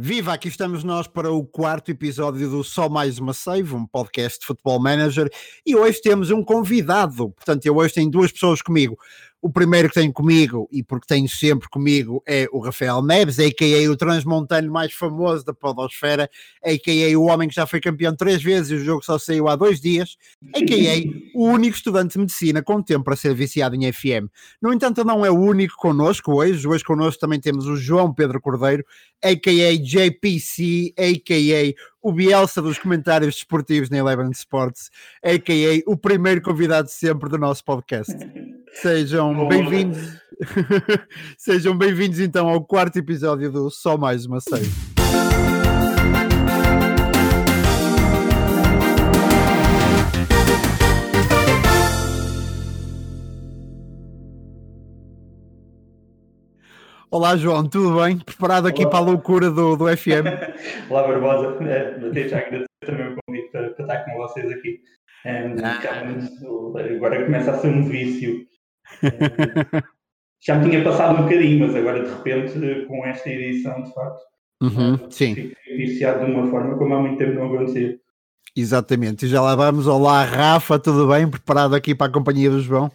Viva, 0.00 0.32
aqui 0.32 0.46
estamos 0.46 0.84
nós 0.84 1.08
para 1.08 1.28
o 1.32 1.44
quarto 1.44 1.90
episódio 1.90 2.48
do 2.48 2.62
Só 2.62 2.88
Mais 2.88 3.18
Uma 3.18 3.34
Save, 3.34 3.74
um 3.74 3.84
podcast 3.84 4.38
de 4.38 4.46
Futebol 4.46 4.78
Manager, 4.78 5.28
e 5.66 5.74
hoje 5.74 6.00
temos 6.00 6.30
um 6.30 6.40
convidado, 6.40 7.30
portanto 7.30 7.66
eu 7.66 7.76
hoje 7.76 7.94
tenho 7.94 8.08
duas 8.08 8.30
pessoas 8.30 8.62
comigo, 8.62 8.96
o 9.40 9.50
primeiro 9.50 9.88
que 9.88 9.94
tenho 9.94 10.12
comigo, 10.12 10.68
e 10.72 10.82
porque 10.82 11.06
tenho 11.06 11.28
sempre 11.28 11.68
comigo, 11.68 12.22
é 12.26 12.48
o 12.52 12.58
Rafael 12.58 13.00
Neves, 13.02 13.38
a.k.a. 13.38 13.90
o 13.90 13.96
transmontano 13.96 14.70
mais 14.70 14.92
famoso 14.92 15.44
da 15.44 15.54
podosfera, 15.54 16.28
a.k.a. 16.64 17.18
o 17.18 17.26
homem 17.26 17.48
que 17.48 17.54
já 17.54 17.66
foi 17.66 17.80
campeão 17.80 18.14
três 18.16 18.42
vezes 18.42 18.70
e 18.70 18.74
o 18.74 18.84
jogo 18.84 19.04
só 19.04 19.16
saiu 19.18 19.48
há 19.48 19.54
dois 19.54 19.80
dias, 19.80 20.16
a.k.a. 20.54 21.38
o 21.38 21.44
único 21.44 21.76
estudante 21.76 22.14
de 22.14 22.18
medicina 22.18 22.62
com 22.62 22.82
tempo 22.82 23.04
para 23.04 23.14
ser 23.14 23.32
viciado 23.34 23.76
em 23.76 23.92
FM. 23.92 24.28
No 24.60 24.72
entanto, 24.72 25.04
não 25.04 25.24
é 25.24 25.30
o 25.30 25.38
único 25.38 25.76
connosco 25.76 26.32
hoje, 26.32 26.66
hoje 26.66 26.82
connosco 26.82 27.20
também 27.20 27.40
temos 27.40 27.66
o 27.66 27.76
João 27.76 28.12
Pedro 28.12 28.40
Cordeiro, 28.40 28.84
a.k.a. 29.22 29.76
JPC, 29.76 30.94
a.k.a. 30.98 31.74
o 32.02 32.12
Bielsa 32.12 32.60
dos 32.60 32.78
comentários 32.78 33.36
desportivos 33.36 33.88
na 33.88 33.98
Eleven 33.98 34.30
Sports, 34.30 34.90
a.k.a. 35.22 35.82
o 35.90 35.96
primeiro 35.96 36.42
convidado 36.42 36.88
sempre 36.88 37.28
do 37.28 37.38
nosso 37.38 37.64
podcast. 37.64 38.12
Sejam 38.74 39.48
bem-vindos. 39.48 40.18
Sejam 41.36 41.76
bem-vindos 41.76 42.20
então 42.20 42.48
ao 42.48 42.64
quarto 42.64 42.98
episódio 42.98 43.50
do 43.50 43.70
Só 43.70 43.96
Mais 43.96 44.26
uma 44.26 44.40
Save. 44.40 44.68
Olá 57.10 57.36
João, 57.36 57.66
tudo 57.66 58.02
bem? 58.02 58.18
Preparado 58.18 58.68
aqui 58.68 58.82
Olá. 58.82 58.90
para 58.90 58.98
a 58.98 59.02
loucura 59.02 59.50
do, 59.50 59.76
do 59.76 59.96
FM? 59.96 60.28
Olá 60.90 61.08
Barbosa, 61.08 61.56
é, 61.64 62.28
já 62.28 62.38
agradecer 62.38 62.66
também 62.84 63.08
o 63.08 63.16
convite 63.26 63.50
para, 63.50 63.70
para 63.70 63.82
estar 63.82 64.04
com 64.04 64.16
vocês 64.18 64.52
aqui. 64.52 64.80
Um, 65.24 65.56
ah. 65.64 66.94
Agora 66.96 67.24
começa 67.24 67.50
a 67.50 67.58
ser 67.58 67.68
um 67.68 67.84
vício 67.88 68.46
já 70.40 70.58
me 70.58 70.70
tinha 70.70 70.84
passado 70.84 71.18
um 71.18 71.22
bocadinho, 71.22 71.66
mas 71.66 71.74
agora 71.74 72.04
de 72.04 72.10
repente, 72.10 72.86
com 72.86 73.06
esta 73.06 73.28
edição, 73.28 73.82
de 73.82 73.92
facto, 73.92 74.22
uhum, 74.62 75.10
sim. 75.10 75.52
iniciado 75.66 76.24
de 76.24 76.32
uma 76.32 76.46
forma 76.48 76.76
como 76.76 76.94
há 76.94 77.00
muito 77.00 77.18
tempo 77.18 77.34
não 77.34 77.54
acontecia. 77.54 77.98
Exatamente, 78.56 79.26
e 79.26 79.28
já 79.28 79.40
lá 79.40 79.54
vamos. 79.54 79.86
Olá, 79.86 80.24
Rafa, 80.24 80.78
tudo 80.78 81.08
bem? 81.08 81.30
Preparado 81.30 81.74
aqui 81.74 81.94
para 81.94 82.08
a 82.08 82.12
companhia 82.12 82.50
do 82.50 82.60
João? 82.60 82.90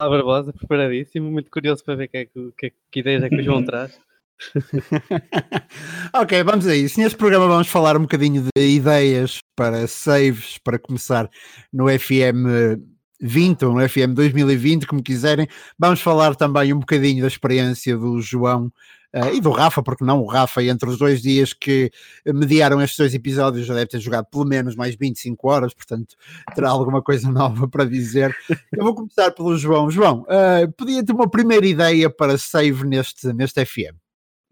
Olá, 0.00 0.10
Barbosa, 0.10 0.52
preparadíssimo, 0.52 1.30
muito 1.30 1.50
curioso 1.50 1.84
para 1.84 1.96
ver 1.96 2.08
que, 2.08 2.16
é 2.16 2.24
que, 2.24 2.52
que, 2.56 2.72
que 2.90 3.00
ideias 3.00 3.22
é 3.22 3.28
que 3.28 3.36
o 3.36 3.42
João 3.42 3.64
traz. 3.64 4.00
ok, 6.14 6.42
vamos 6.42 6.66
a 6.66 6.74
isso. 6.74 6.98
Neste 6.98 7.18
programa 7.18 7.46
vamos 7.46 7.68
falar 7.68 7.96
um 7.96 8.02
bocadinho 8.02 8.44
de 8.56 8.62
ideias 8.62 9.40
para 9.54 9.86
saves 9.86 10.56
para 10.58 10.78
começar 10.78 11.28
no 11.70 11.86
FM 11.86 12.80
20 13.20 13.64
ou 13.64 13.74
no 13.74 13.88
FM 13.88 14.14
2020, 14.14 14.86
como 14.86 15.02
quiserem. 15.02 15.46
Vamos 15.78 16.00
falar 16.00 16.34
também 16.34 16.72
um 16.72 16.78
bocadinho 16.78 17.22
da 17.22 17.28
experiência 17.28 17.96
do 17.96 18.20
João 18.20 18.72
uh, 19.14 19.34
e 19.34 19.40
do 19.40 19.50
Rafa, 19.50 19.82
porque 19.82 20.04
não 20.04 20.20
o 20.20 20.26
Rafa, 20.26 20.62
entre 20.62 20.88
os 20.88 20.98
dois 20.98 21.20
dias 21.20 21.52
que 21.52 21.90
mediaram 22.26 22.80
estes 22.80 22.98
dois 22.98 23.14
episódios, 23.14 23.66
já 23.66 23.74
deve 23.74 23.86
ter 23.88 24.00
jogado 24.00 24.26
pelo 24.30 24.44
menos 24.44 24.74
mais 24.74 24.94
25 24.94 25.48
horas, 25.48 25.74
portanto 25.74 26.16
terá 26.54 26.70
alguma 26.70 27.02
coisa 27.02 27.30
nova 27.30 27.68
para 27.68 27.84
dizer. 27.84 28.34
Eu 28.72 28.84
vou 28.84 28.94
começar 28.94 29.30
pelo 29.32 29.56
João. 29.56 29.90
João, 29.90 30.22
uh, 30.22 30.70
podia 30.76 31.04
ter 31.04 31.12
uma 31.12 31.30
primeira 31.30 31.66
ideia 31.66 32.08
para 32.08 32.38
save 32.38 32.86
neste, 32.86 33.32
neste 33.32 33.64
FM? 33.64 33.96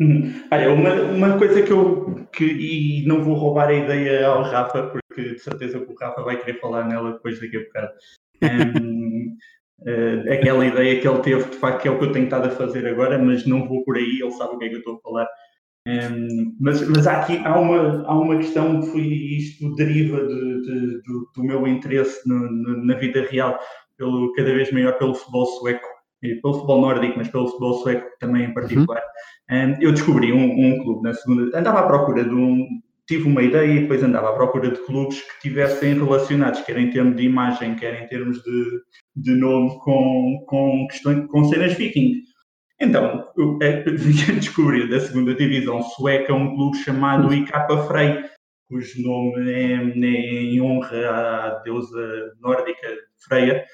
Uhum. 0.01 0.45
Olha, 0.53 0.73
uma, 0.73 0.95
uma 0.95 1.39
coisa 1.39 1.61
que 1.61 1.73
eu 1.73 2.29
que, 2.33 2.45
e 2.45 3.05
não 3.07 3.25
vou 3.25 3.35
roubar 3.35 3.69
a 3.69 3.75
ideia 3.75 4.29
ao 4.29 4.43
Rafa, 4.43 4.85
porque 4.85 5.35
de 5.35 5.39
certeza 5.41 5.81
que 5.81 5.93
o 5.93 5.97
Rafa 5.97 6.23
vai 6.23 6.39
querer 6.39 6.61
falar 6.61 6.87
nela 6.87 7.15
depois 7.15 7.41
daqui 7.41 7.57
a 7.57 7.61
bocado. 7.61 7.93
Um, 8.43 9.37
uh, 9.81 10.33
aquela 10.33 10.67
ideia 10.67 11.01
que 11.01 11.09
ele 11.09 11.21
teve, 11.21 11.51
de 11.51 11.57
facto, 11.57 11.83
que 11.83 11.89
é 11.89 11.91
o 11.91 11.99
que 11.99 12.05
eu 12.05 12.13
tenho 12.13 12.25
estado 12.25 12.47
a 12.47 12.51
fazer 12.51 12.87
agora, 12.87 13.19
mas 13.19 13.47
não 13.47 13.67
vou 13.67 13.85
por 13.85 13.97
aí, 13.97 14.21
ele 14.21 14.31
sabe 14.33 14.55
o 14.55 14.59
que 14.59 14.65
é 14.67 14.69
que 14.69 14.75
eu 14.77 14.79
estou 14.81 14.97
a 14.97 15.01
falar. 15.01 15.29
Um, 15.87 16.55
mas 16.61 16.87
mas 16.87 17.07
há 17.07 17.21
aqui 17.21 17.41
há 17.45 17.59
uma, 17.59 18.05
há 18.07 18.19
uma 18.19 18.37
questão 18.37 18.81
que 18.81 18.89
foi, 18.89 19.01
isto 19.01 19.75
deriva 19.75 20.21
de, 20.27 20.63
de, 20.63 21.03
do, 21.03 21.31
do, 21.35 21.43
meu 21.43 21.67
interesse 21.67 22.29
no, 22.29 22.39
no, 22.51 22.85
na 22.85 22.95
vida 22.95 23.23
real, 23.31 23.59
pelo, 23.97 24.33
cada 24.35 24.53
vez 24.53 24.71
maior 24.71 24.99
pelo 24.99 25.15
futebol 25.15 25.47
sueco, 25.47 25.89
e 26.23 26.35
pelo 26.37 26.55
futebol 26.55 26.81
nórdico, 26.81 27.15
mas 27.17 27.29
pelo 27.29 27.47
futebol 27.47 27.75
sueco 27.75 28.07
também 28.21 28.45
em 28.45 28.55
particular. 28.55 29.03
Uhum. 29.51 29.57
Um, 29.57 29.77
eu 29.81 29.93
descobri 29.93 30.33
um, 30.33 30.45
um, 30.45 30.83
clube 30.83 31.03
na 31.03 31.15
segunda, 31.15 31.59
andava 31.59 31.81
à 31.81 31.87
procura 31.87 32.23
de 32.23 32.35
um, 32.35 32.67
tive 33.09 33.27
uma 33.27 33.43
ideia 33.43 33.67
e 33.67 33.81
depois 33.81 34.03
andava 34.03 34.29
à 34.29 34.33
procura 34.35 34.71
de 34.71 34.79
clubes 34.85 35.21
que 35.23 35.49
tivessem 35.49 35.95
relacionados, 35.95 36.61
quer 36.61 36.77
em 36.77 36.91
termos 36.91 37.17
de 37.17 37.23
imagem, 37.23 37.75
quer 37.75 38.03
em 38.03 38.07
termos 38.07 38.43
de, 38.43 38.81
de 39.17 39.35
nome, 39.35 39.79
com, 39.81 40.45
com, 40.47 40.87
questões, 40.89 41.27
com 41.27 41.45
cenas 41.45 41.73
viking. 41.73 42.23
Então, 42.79 43.27
eu, 43.37 43.59
é, 43.63 43.83
vim 43.83 44.31
a 44.31 44.35
descobrir 44.39 44.89
da 44.89 45.01
segunda 45.01 45.35
divisão 45.35 45.83
sueca 45.83 46.35
um 46.35 46.55
clube 46.55 46.77
chamado 46.79 47.33
IK 47.33 47.51
Frey, 47.89 48.25
cujo 48.69 49.03
nome 49.03 49.51
é, 49.51 49.73
é 49.73 50.43
em 50.43 50.61
honra 50.61 51.09
à 51.09 51.63
deusa 51.65 52.35
nórdica 52.41 52.89
Freya, 53.27 53.65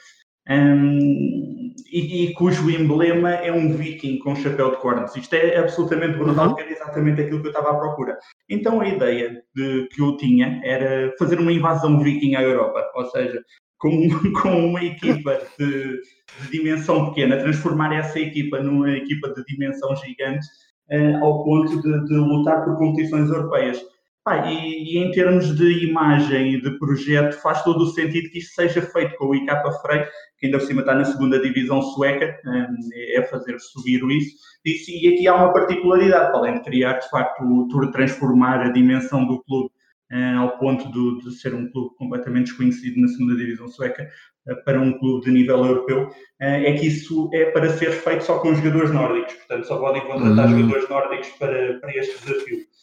um, 0.49 1.72
e, 1.91 2.25
e, 2.25 2.34
cujo 2.34 2.71
emblema 2.71 3.31
é 3.31 3.53
um 3.53 3.72
viking 3.72 4.19
com 4.19 4.37
chapéu 4.37 4.72
de 4.72 4.77
cornos. 4.78 5.15
Isto 5.16 5.34
é 5.34 5.59
absolutamente 5.59 6.19
brutal, 6.19 6.49
uhum. 6.49 6.55
porque 6.55 6.62
era 6.62 6.72
exatamente 6.72 7.21
aquilo 7.22 7.41
que 7.41 7.47
eu 7.47 7.53
estava 7.53 7.71
à 7.71 7.78
procura. 7.78 8.19
Então 8.49 8.81
a 8.81 8.88
ideia 8.88 9.43
de, 9.55 9.88
que 9.88 10.03
eu 10.03 10.16
tinha 10.16 10.60
era 10.65 11.12
fazer 11.19 11.38
uma 11.38 11.53
invasão 11.53 11.99
viking 12.00 12.34
à 12.34 12.43
Europa, 12.43 12.84
ou 12.94 13.06
seja, 13.06 13.43
com, 13.78 13.91
com 14.43 14.66
uma 14.69 14.82
equipa 14.82 15.41
de, 15.59 16.00
de, 16.41 16.50
dimensão 16.50 17.11
pequena, 17.11 17.38
transformar 17.38 17.94
essa 17.94 18.19
equipa 18.19 18.61
numa 18.61 18.91
equipa 18.91 19.32
de 19.32 19.44
dimensão 19.44 19.94
gigante, 19.97 20.47
uh, 20.91 21.25
ao 21.25 21.44
ponto 21.44 21.81
de, 21.81 22.05
de 22.05 22.15
lutar 22.15 22.65
por 22.65 22.76
competições 22.76 23.28
europeias. 23.28 23.81
E, 24.26 24.94
e, 24.94 24.98
em 24.98 25.10
termos 25.10 25.54
de 25.54 25.86
imagem 25.86 26.54
e 26.54 26.60
de 26.60 26.78
projeto, 26.78 27.34
faz 27.42 27.62
todo 27.62 27.82
o 27.82 27.88
sentido 27.88 28.30
que 28.30 28.38
isto 28.38 28.54
seja 28.54 28.80
feito 28.80 29.14
com 29.16 29.26
o 29.26 29.34
IK 29.34 29.52
Frey, 29.82 30.06
que 30.38 30.46
ainda 30.46 30.58
por 30.58 30.66
cima 30.66 30.80
está 30.80 30.94
na 30.94 31.04
segunda 31.04 31.38
divisão 31.38 31.82
sueca, 31.82 32.34
hum, 32.46 32.74
é 33.14 33.22
fazer 33.24 33.58
subir 33.60 34.02
isso. 34.10 34.34
E, 34.64 35.06
e 35.06 35.14
aqui 35.14 35.28
há 35.28 35.34
uma 35.34 35.52
particularidade, 35.52 36.34
além 36.34 36.54
de 36.54 36.62
criar, 36.62 37.00
de 37.00 37.10
facto, 37.10 37.42
o 37.42 37.90
transformar 37.90 38.62
a 38.62 38.70
dimensão 38.70 39.26
do 39.26 39.42
clube 39.42 39.68
hum, 40.10 40.38
ao 40.38 40.56
ponto 40.56 40.90
de, 40.90 41.24
de, 41.24 41.38
ser 41.38 41.54
um 41.54 41.70
clube 41.70 41.94
completamente 41.96 42.46
desconhecido 42.46 42.98
na 43.02 43.08
segunda 43.08 43.36
divisão 43.36 43.68
sueca 43.68 44.08
hum, 44.48 44.54
para 44.64 44.80
um 44.80 44.98
clube 44.98 45.26
de 45.26 45.32
nível 45.32 45.66
europeu, 45.66 46.10
é 46.40 46.72
que 46.72 46.86
isso 46.86 47.28
é 47.34 47.50
para 47.50 47.68
ser 47.68 47.90
feito 47.90 48.24
só 48.24 48.38
com 48.38 48.54
jogadores 48.54 48.90
nórdicos, 48.90 49.34
portanto 49.34 49.66
só 49.66 49.78
podem 49.78 50.00
contratar 50.06 50.46
uhum. 50.46 50.60
jogadores 50.60 50.88
nórdicos 50.88 51.28
para, 51.38 51.78
para 51.78 51.94
este 51.94 52.24
desafio. 52.24 52.73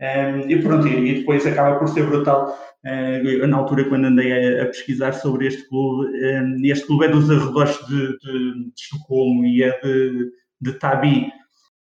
Um, 0.00 0.48
e 0.48 0.62
pronto, 0.62 0.86
e 0.86 1.14
depois 1.14 1.44
acaba 1.46 1.78
por 1.78 1.88
ser 1.88 2.06
brutal. 2.06 2.56
Uh, 2.84 3.46
na 3.46 3.56
altura, 3.56 3.84
quando 3.88 4.06
andei 4.06 4.60
a, 4.60 4.62
a, 4.62 4.66
pesquisar 4.66 5.12
sobre 5.12 5.48
este 5.48 5.68
clube, 5.68 6.06
um, 6.06 6.64
este 6.64 6.86
clube 6.86 7.06
é 7.06 7.08
dos 7.08 7.28
arredores 7.28 7.76
de, 7.88 8.18
de, 8.18 8.54
de 8.54 8.72
Estocolmo 8.76 9.44
e 9.44 9.64
é 9.64 9.78
de, 9.80 10.30
de 10.60 10.72
Tabi, 10.74 11.32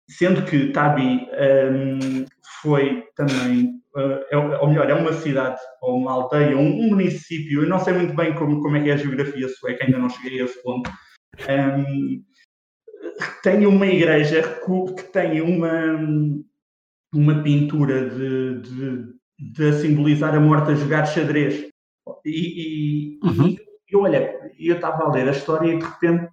sendo 0.08 0.42
que 0.42 0.72
Tabi 0.72 1.28
um, 1.70 2.24
foi 2.60 3.04
também, 3.14 3.80
uh, 3.94 4.24
é, 4.30 4.36
ou 4.36 4.68
melhor, 4.68 4.90
é 4.90 4.94
uma 4.94 5.12
cidade 5.12 5.60
ou 5.80 5.96
uma 5.96 6.12
aldeia, 6.12 6.56
um, 6.56 6.80
um, 6.80 6.88
município, 6.88 7.62
eu 7.62 7.68
não 7.68 7.78
sei 7.78 7.94
muito 7.94 8.14
bem 8.14 8.34
como, 8.34 8.60
como 8.60 8.76
é 8.76 8.82
que 8.82 8.90
é 8.90 8.94
a 8.94 8.96
geografia 8.96 9.48
sueca, 9.48 9.84
ainda 9.84 9.98
não 9.98 10.10
cheguei 10.10 10.40
a 10.40 10.44
esse 10.44 10.60
ponto. 10.60 10.90
Um, 11.48 12.24
tem 13.44 13.64
uma 13.64 13.86
igreja 13.86 14.42
que 14.42 15.04
tem 15.04 15.40
uma 15.40 15.96
uma 17.12 17.42
pintura 17.42 18.08
de, 18.08 18.60
de, 18.60 19.04
de 19.38 19.72
simbolizar 19.80 20.34
a 20.34 20.40
morte 20.40 20.72
a 20.72 20.74
jogar 20.74 21.06
xadrez. 21.06 21.68
E, 22.24 23.18
e, 23.18 23.18
uhum. 23.24 23.56
e 23.90 23.96
olha, 23.96 24.34
eu 24.58 24.76
estava 24.76 25.04
a 25.04 25.12
ler 25.12 25.28
a 25.28 25.32
história 25.32 25.72
e 25.72 25.78
de 25.78 25.84
repente 25.84 26.28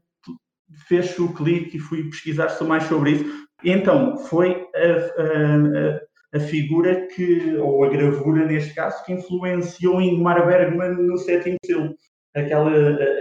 fez 0.88 1.18
o 1.18 1.34
clique 1.34 1.78
e 1.78 1.80
fui 1.80 2.04
pesquisar 2.10 2.56
mais 2.66 2.84
sobre 2.84 3.12
isso. 3.12 3.48
Então, 3.64 4.18
foi 4.18 4.68
a, 4.76 6.36
a, 6.36 6.38
a, 6.38 6.40
figura 6.40 7.08
que, 7.08 7.56
ou 7.56 7.84
a 7.84 7.90
gravura 7.90 8.46
neste 8.46 8.76
caso, 8.76 9.04
que 9.04 9.14
influenciou 9.14 10.02
Ingmar 10.02 10.46
Bergman 10.46 10.94
no 10.94 11.18
sétimo 11.18 11.58
selo. 11.66 11.96
Aquela, 12.36 12.72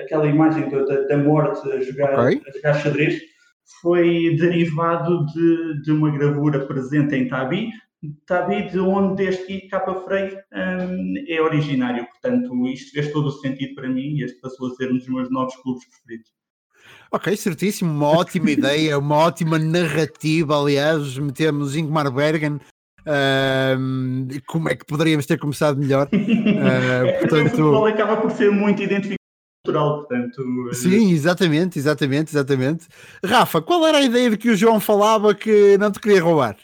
aquela 0.03 0.27
imagem 0.27 0.69
da, 0.69 0.83
da 0.83 1.17
morte 1.17 1.67
a 1.73 1.81
jogar, 1.81 2.19
okay. 2.19 2.43
a 2.47 2.51
jogar 2.53 2.75
xadrez 2.75 3.19
foi 3.81 4.37
derivado 4.37 5.27
de, 5.27 5.83
de 5.83 5.93
uma 5.93 6.11
gravura 6.11 6.67
presente 6.67 7.15
em 7.15 7.29
Tabi, 7.29 7.71
Tabi 8.27 8.71
de 8.71 8.79
onde 8.79 9.25
este 9.25 9.69
capa 9.69 9.95
freio 10.03 10.39
um, 10.53 11.15
é 11.27 11.41
originário. 11.41 12.07
Portanto, 12.07 12.67
isto 12.67 12.93
fez 12.93 13.11
todo 13.11 13.27
o 13.29 13.33
sentido 13.33 13.75
para 13.75 13.89
mim 13.89 14.17
e 14.17 14.23
este 14.23 14.41
passou 14.41 14.69
a 14.69 14.75
ser 14.75 14.93
um 14.93 14.99
dos 14.99 15.09
meus 15.09 15.31
novos 15.31 15.57
clubes 15.57 15.85
preferidos. 15.89 16.31
Ok, 17.11 17.37
certíssimo, 17.37 17.91
uma 17.91 18.09
ótima 18.09 18.51
ideia, 18.51 18.99
uma 18.99 19.17
ótima 19.17 19.59
narrativa. 19.59 20.61
Aliás, 20.61 21.19
metemos 21.19 21.77
Ingmar 21.77 22.13
Bergen 22.13 22.61
Uh, 23.07 24.43
como 24.49 24.69
é 24.69 24.75
que 24.75 24.85
poderíamos 24.85 25.27
ter 25.27 25.39
começado 25.39 25.79
melhor? 25.79 26.09
Uh, 26.17 27.21
portanto... 27.21 27.47
o 27.47 27.51
futebol 27.51 27.87
acaba 27.87 28.17
por 28.17 28.33
ser 28.33 28.51
muito 28.51 28.83
identificado 28.83 29.17
cultural, 29.67 29.99
portanto. 29.99 30.75
Sim, 30.75 31.13
exatamente, 31.13 31.79
exatamente, 31.79 32.31
exatamente. 32.31 32.87
Rafa, 33.25 33.61
qual 33.61 33.87
era 33.87 33.99
a 33.99 34.03
ideia 34.03 34.31
de 34.31 34.37
que 34.37 34.51
o 34.51 34.57
João 34.57 34.81
falava 34.81 35.35
que 35.35 35.77
não 35.79 35.91
te 35.91 36.01
queria 36.01 36.23
roubar? 36.23 36.57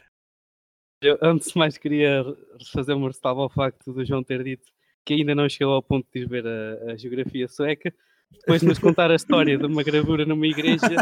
Eu, 1.03 1.19
antes 1.21 1.51
de 1.51 1.59
mais, 1.59 1.77
queria 1.77 2.25
fazer 2.73 2.93
uma 2.95 3.09
ressalva 3.09 3.43
ao 3.43 3.51
facto 3.51 3.93
do 3.93 4.05
João 4.05 4.23
ter 4.23 4.43
dito 4.45 4.71
que 5.05 5.15
ainda 5.15 5.35
não 5.35 5.49
chegou 5.49 5.75
ao 5.75 5.83
ponto 5.83 6.07
de 6.13 6.21
ir 6.21 6.29
ver 6.29 6.47
a, 6.47 6.93
a 6.93 6.97
geografia 6.97 7.49
sueca 7.49 7.93
depois 8.41 8.61
de 8.61 8.67
nos 8.67 8.79
contar 8.79 9.11
a 9.11 9.15
história 9.15 9.57
de 9.57 9.67
uma 9.67 9.83
gravura 9.83 10.25
numa 10.25 10.47
igreja 10.47 10.95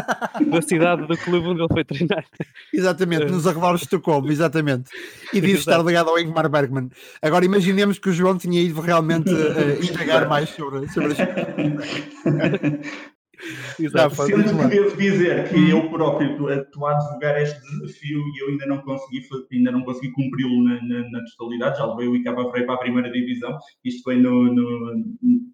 da 0.49 0.61
cidade 0.61 1.07
do 1.07 1.17
clube 1.17 1.47
onde 1.47 1.61
ele 1.61 1.73
foi 1.73 1.83
treinar. 1.83 2.25
Exatamente, 2.73 3.31
nos 3.31 3.47
arredores 3.47 3.81
de 3.81 3.85
Estocolmo, 3.85 4.31
exatamente. 4.31 4.89
E 5.33 5.41
diz 5.41 5.59
estar 5.59 5.83
ligado 5.83 6.09
ao 6.09 6.19
Ingmar 6.19 6.49
Bergman. 6.49 6.89
Agora 7.21 7.45
imaginemos 7.45 7.97
que 7.97 8.09
o 8.09 8.13
João 8.13 8.37
tinha 8.37 8.61
ido 8.61 8.79
realmente 8.81 9.31
uh, 9.31 9.83
indagar 9.83 10.27
mais 10.27 10.49
sobre, 10.49 10.87
sobre 10.89 11.15
Exato. 13.79 14.15
Sendo 14.15 14.43
que 14.43 14.67
devo 14.67 14.97
dizer 14.97 15.49
que 15.49 15.69
eu 15.69 15.89
próprio 15.89 16.51
estou 16.51 16.87
a 16.87 16.91
advogar 16.91 17.41
este 17.41 17.59
desafio 17.59 18.19
e 18.19 18.43
eu 18.43 18.49
ainda 18.49 18.65
não 18.65 18.77
consegui, 18.79 19.27
ainda 19.51 19.71
não 19.71 19.83
consegui 19.83 20.11
cumpri-lo 20.11 20.63
na, 20.63 20.81
na, 20.83 21.09
na, 21.09 21.19
totalidade. 21.37 21.77
Já 21.77 21.85
levei 21.85 22.07
o 22.07 22.15
Icaba 22.15 22.49
Freire 22.49 22.67
para 22.67 22.75
a 22.75 22.79
primeira 22.79 23.11
divisão. 23.11 23.57
Isto 23.83 24.03
foi 24.03 24.17
no, 24.17 24.53
no 24.53 24.95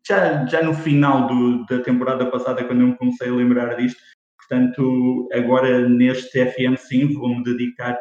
já, 0.05 0.45
já 0.45 0.61
no 0.61 0.73
final 0.73 1.27
do, 1.27 1.65
da 1.65 1.79
temporada 1.79 2.25
passada, 2.25 2.63
quando 2.63 2.81
eu 2.81 2.87
me 2.87 2.97
comecei 2.97 3.29
a 3.29 3.33
lembrar 3.33 3.75
disto. 3.75 3.99
Portanto, 4.37 5.27
agora 5.33 5.87
neste 5.87 6.45
FM 6.45 6.77
sim, 6.77 7.13
vou-me 7.13 7.43
dedicar 7.43 7.97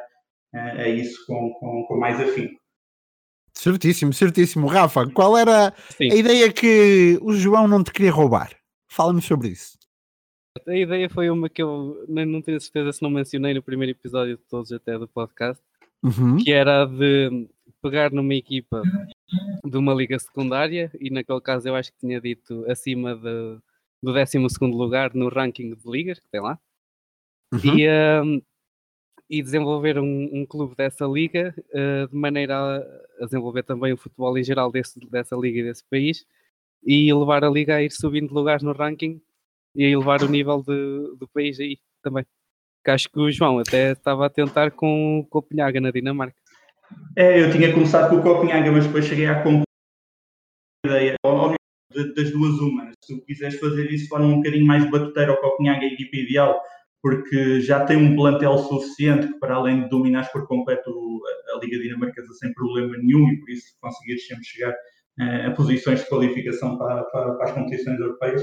a, 0.55 0.59
a 0.59 0.89
isso 0.89 1.25
com, 1.27 1.53
com, 1.55 1.85
com 1.89 1.99
mais 1.99 2.21
afinco. 2.21 2.61
Certíssimo, 3.53 4.13
certíssimo. 4.13 4.67
Rafa, 4.67 5.07
qual 5.11 5.37
era 5.37 5.73
Sim. 5.97 6.13
a 6.13 6.15
ideia 6.15 6.53
que 6.53 7.19
o 7.23 7.33
João 7.33 7.67
não 7.67 7.83
te 7.83 7.91
queria 7.91 8.13
roubar? 8.13 8.51
Fala-me 8.97 9.21
sobre 9.21 9.49
isso. 9.49 9.79
A 10.67 10.75
ideia 10.75 11.11
foi 11.11 11.29
uma 11.29 11.51
que 11.51 11.63
eu 11.63 12.03
nem, 12.09 12.25
não 12.25 12.41
tenho 12.41 12.59
certeza 12.59 12.95
se 12.95 13.03
não 13.03 13.11
mencionei 13.11 13.53
no 13.53 13.63
primeiro 13.63 13.93
episódio 13.93 14.39
de 14.39 14.43
todos 14.45 14.73
até 14.73 14.99
do 14.99 15.07
podcast, 15.07 15.63
uhum. 16.03 16.39
que 16.39 16.51
era 16.51 16.87
de 16.87 17.47
pegar 17.83 18.11
numa 18.11 18.35
equipa 18.35 18.83
de 19.63 19.77
uma 19.77 19.93
liga 19.93 20.19
secundária 20.19 20.91
e 20.99 21.11
naquele 21.11 21.43
caso 21.43 21.69
eu 21.69 21.77
acho 21.77 21.93
que 21.93 21.99
tinha 21.99 22.19
dito 22.19 22.65
acima 22.71 23.15
de, 23.15 23.59
do 24.03 24.15
12 24.15 24.39
lugar 24.63 25.13
no 25.13 25.29
ranking 25.29 25.75
de 25.75 25.91
ligas 25.91 26.19
que 26.19 26.29
tem 26.29 26.41
lá 26.41 26.59
uhum. 27.53 27.79
e, 27.79 27.87
um, 28.23 28.43
e 29.29 29.43
desenvolver 29.43 29.99
um, 29.99 30.31
um, 30.33 30.47
clube 30.47 30.75
dessa 30.75 31.05
liga 31.05 31.55
uh, 31.69 32.09
de 32.09 32.17
maneira 32.17 32.57
a, 32.57 32.77
a, 33.23 33.25
desenvolver 33.27 33.63
também 33.63 33.93
o 33.93 33.97
futebol 33.99 34.39
em 34.39 34.43
geral 34.43 34.73
desse, 34.73 34.99
dessa 35.11 35.37
liga 35.37 35.61
e 35.61 35.65
desse 35.65 35.85
país 35.85 36.25
e 36.87 37.13
levar 37.13 37.45
a 37.45 37.51
liga 37.51 37.75
a 37.75 37.83
ir 37.83 37.91
subindo 37.91 38.29
de 38.29 38.35
lugares 38.35 38.63
no 38.63 38.73
ranking 38.73 39.21
e 39.75 39.85
a 39.85 39.89
elevar 39.89 40.23
o 40.23 40.29
nível 40.29 40.63
de, 40.63 41.17
do 41.19 41.29
país 41.35 41.59
aí 41.59 41.79
também. 42.03 42.25
Que 42.85 42.93
acho 42.93 43.11
que 43.11 43.19
o 43.19 43.31
João 43.31 43.59
até 43.59 43.93
estava 43.93 44.27
a 44.27 44.31
tentar 44.31 44.71
com 44.71 45.19
o 45.19 45.27
Copenhaga 45.27 45.81
na 45.81 45.91
Dinamarca. 45.91 46.37
É, 47.17 47.43
eu 47.43 47.51
tinha 47.51 47.73
começado 47.73 48.09
com 48.11 48.17
o 48.17 48.23
Copenhaga, 48.23 48.71
mas 48.71 48.87
depois 48.87 49.05
cheguei 49.05 49.27
à 49.27 49.43
conclusão 49.43 49.67
ideia, 50.87 51.17
das 52.15 52.31
duas 52.31 52.55
uma. 52.61 52.93
Se 53.03 53.17
tu 53.17 53.25
quiseres 53.25 53.59
fazer 53.59 53.91
isso 53.91 54.09
forma 54.09 54.27
um 54.27 54.37
bocadinho 54.37 54.67
mais 54.67 54.89
batuteira, 54.89 55.33
o 55.33 55.41
Copenhaga 55.41 55.81
a 55.81 55.93
equipa 55.93 56.17
ideal, 56.17 56.61
porque 57.03 57.61
já 57.61 57.85
tem 57.85 57.97
um 57.97 58.15
plantel 58.15 58.57
suficiente 58.59 59.29
que, 59.29 59.39
para 59.39 59.57
além 59.57 59.83
de 59.83 59.89
dominares 59.89 60.31
por 60.31 60.47
completo 60.47 60.91
a 61.55 61.59
Liga 61.59 61.79
Dinamarquesa 61.79 62.33
sem 62.35 62.53
problema 62.55 62.97
nenhum, 62.99 63.29
e 63.31 63.41
por 63.41 63.51
isso 63.51 63.77
conseguires 63.81 64.27
sempre 64.27 64.45
chegar 64.45 64.75
a 65.21 65.51
posições 65.53 66.01
de 66.01 66.09
qualificação 66.09 66.77
para, 66.77 67.03
para, 67.05 67.33
para 67.35 67.45
as 67.47 67.53
competições 67.53 67.99
europeias. 67.99 68.43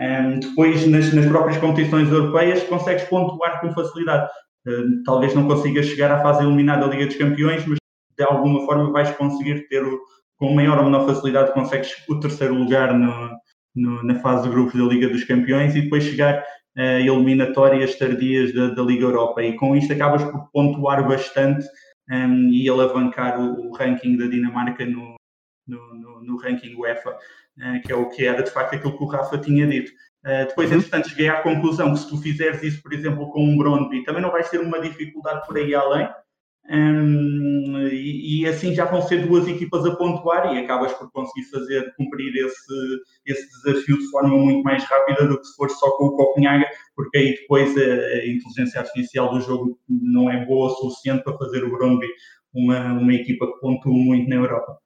Um, 0.00 0.40
depois, 0.40 0.86
nas, 0.86 1.12
nas, 1.12 1.26
próprias 1.26 1.58
competições 1.58 2.10
europeias, 2.10 2.62
consegues 2.64 3.04
pontuar 3.04 3.60
com 3.60 3.72
facilidade. 3.72 4.28
Uh, 4.66 5.02
talvez 5.04 5.34
não 5.34 5.46
consigas 5.46 5.86
chegar 5.86 6.10
à 6.10 6.20
fase 6.20 6.42
eliminada 6.42 6.86
da 6.86 6.92
Liga 6.92 7.06
dos 7.06 7.16
Campeões, 7.16 7.64
mas 7.66 7.78
de 8.18 8.24
alguma 8.24 8.64
forma 8.66 8.90
vais 8.90 9.10
conseguir 9.16 9.68
ter, 9.68 9.84
o, 9.84 10.00
com 10.36 10.54
maior 10.54 10.78
ou 10.78 10.84
menor 10.84 11.06
facilidade, 11.06 11.52
consegues 11.52 11.92
o 12.08 12.18
terceiro 12.18 12.54
lugar 12.54 12.94
no, 12.94 13.30
no, 13.74 14.02
na 14.02 14.14
fase 14.16 14.44
de 14.44 14.54
grupos 14.54 14.74
da 14.74 14.84
Liga 14.86 15.08
dos 15.08 15.24
Campeões 15.24 15.76
e 15.76 15.82
depois 15.82 16.04
chegar 16.04 16.42
a 16.76 17.00
eliminatórias 17.00 17.96
tardias 17.96 18.52
da, 18.52 18.68
da 18.68 18.82
Liga 18.82 19.04
Europa. 19.04 19.42
E 19.42 19.54
com 19.56 19.76
isto 19.76 19.92
acabas 19.92 20.24
por 20.24 20.50
pontuar 20.52 21.06
bastante 21.06 21.64
um, 22.10 22.48
e 22.50 22.68
alavancar 22.68 23.40
o, 23.40 23.68
o 23.68 23.72
ranking 23.72 24.16
da 24.16 24.26
Dinamarca 24.26 24.84
no, 24.84 25.14
no, 25.66 25.94
no, 25.94 26.22
no 26.22 26.36
ranking 26.36 26.74
UEFA, 26.74 27.10
uh, 27.10 27.82
que 27.84 27.92
é 27.92 27.96
o 27.96 28.08
que 28.08 28.24
era 28.24 28.42
de 28.42 28.50
facto 28.50 28.74
aquilo 28.74 28.96
que 28.96 29.04
o 29.04 29.08
Rafa 29.08 29.38
tinha 29.38 29.66
dito. 29.66 29.90
Uh, 30.24 30.48
depois, 30.48 30.70
uhum. 30.70 30.78
entretanto, 30.78 31.08
cheguei 31.08 31.28
à 31.28 31.42
conclusão 31.42 31.92
que 31.92 32.00
se 32.00 32.08
tu 32.08 32.16
fizeres 32.18 32.62
isso, 32.62 32.82
por 32.82 32.92
exemplo, 32.92 33.30
com 33.30 33.44
um 33.44 33.56
Brondby, 33.56 34.04
também 34.04 34.22
não 34.22 34.30
vais 34.30 34.48
ter 34.48 34.60
uma 34.60 34.80
dificuldade 34.80 35.46
por 35.46 35.56
aí 35.56 35.74
além. 35.74 36.08
Um, 36.70 37.78
e, 37.88 38.40
e, 38.40 38.46
assim 38.46 38.74
já 38.74 38.86
vão 38.86 39.02
ser 39.02 39.26
duas 39.26 39.46
equipas 39.46 39.84
a 39.84 39.94
pontuar 39.96 40.54
e 40.54 40.58
acabas 40.58 40.94
por 40.94 41.10
conseguir 41.12 41.44
fazer 41.50 41.92
cumprir 41.94 42.34
esse, 42.36 43.02
esse 43.26 43.46
desafio 43.50 43.98
de 43.98 44.10
forma 44.10 44.34
muito 44.34 44.62
mais 44.62 44.82
rápida 44.84 45.28
do 45.28 45.38
que 45.38 45.46
se 45.46 45.54
for 45.56 45.68
só 45.68 45.90
com 45.98 46.06
o 46.06 46.16
Copenhaga, 46.16 46.64
porque 46.96 47.18
aí 47.18 47.30
depois 47.34 47.76
a, 47.76 47.80
a 47.82 48.26
inteligência 48.26 48.80
artificial 48.80 49.30
do 49.30 49.42
jogo 49.42 49.78
não 49.86 50.30
é 50.30 50.42
boa 50.46 50.68
o 50.68 50.76
suficiente 50.76 51.22
para 51.22 51.36
fazer 51.36 51.64
o 51.64 51.70
Brondby 51.70 52.08
uma, 52.54 52.94
uma 52.94 53.12
equipa 53.12 53.46
que 53.46 53.60
pontua 53.60 53.92
muito 53.92 54.30
na 54.30 54.36
Europa. 54.36 54.78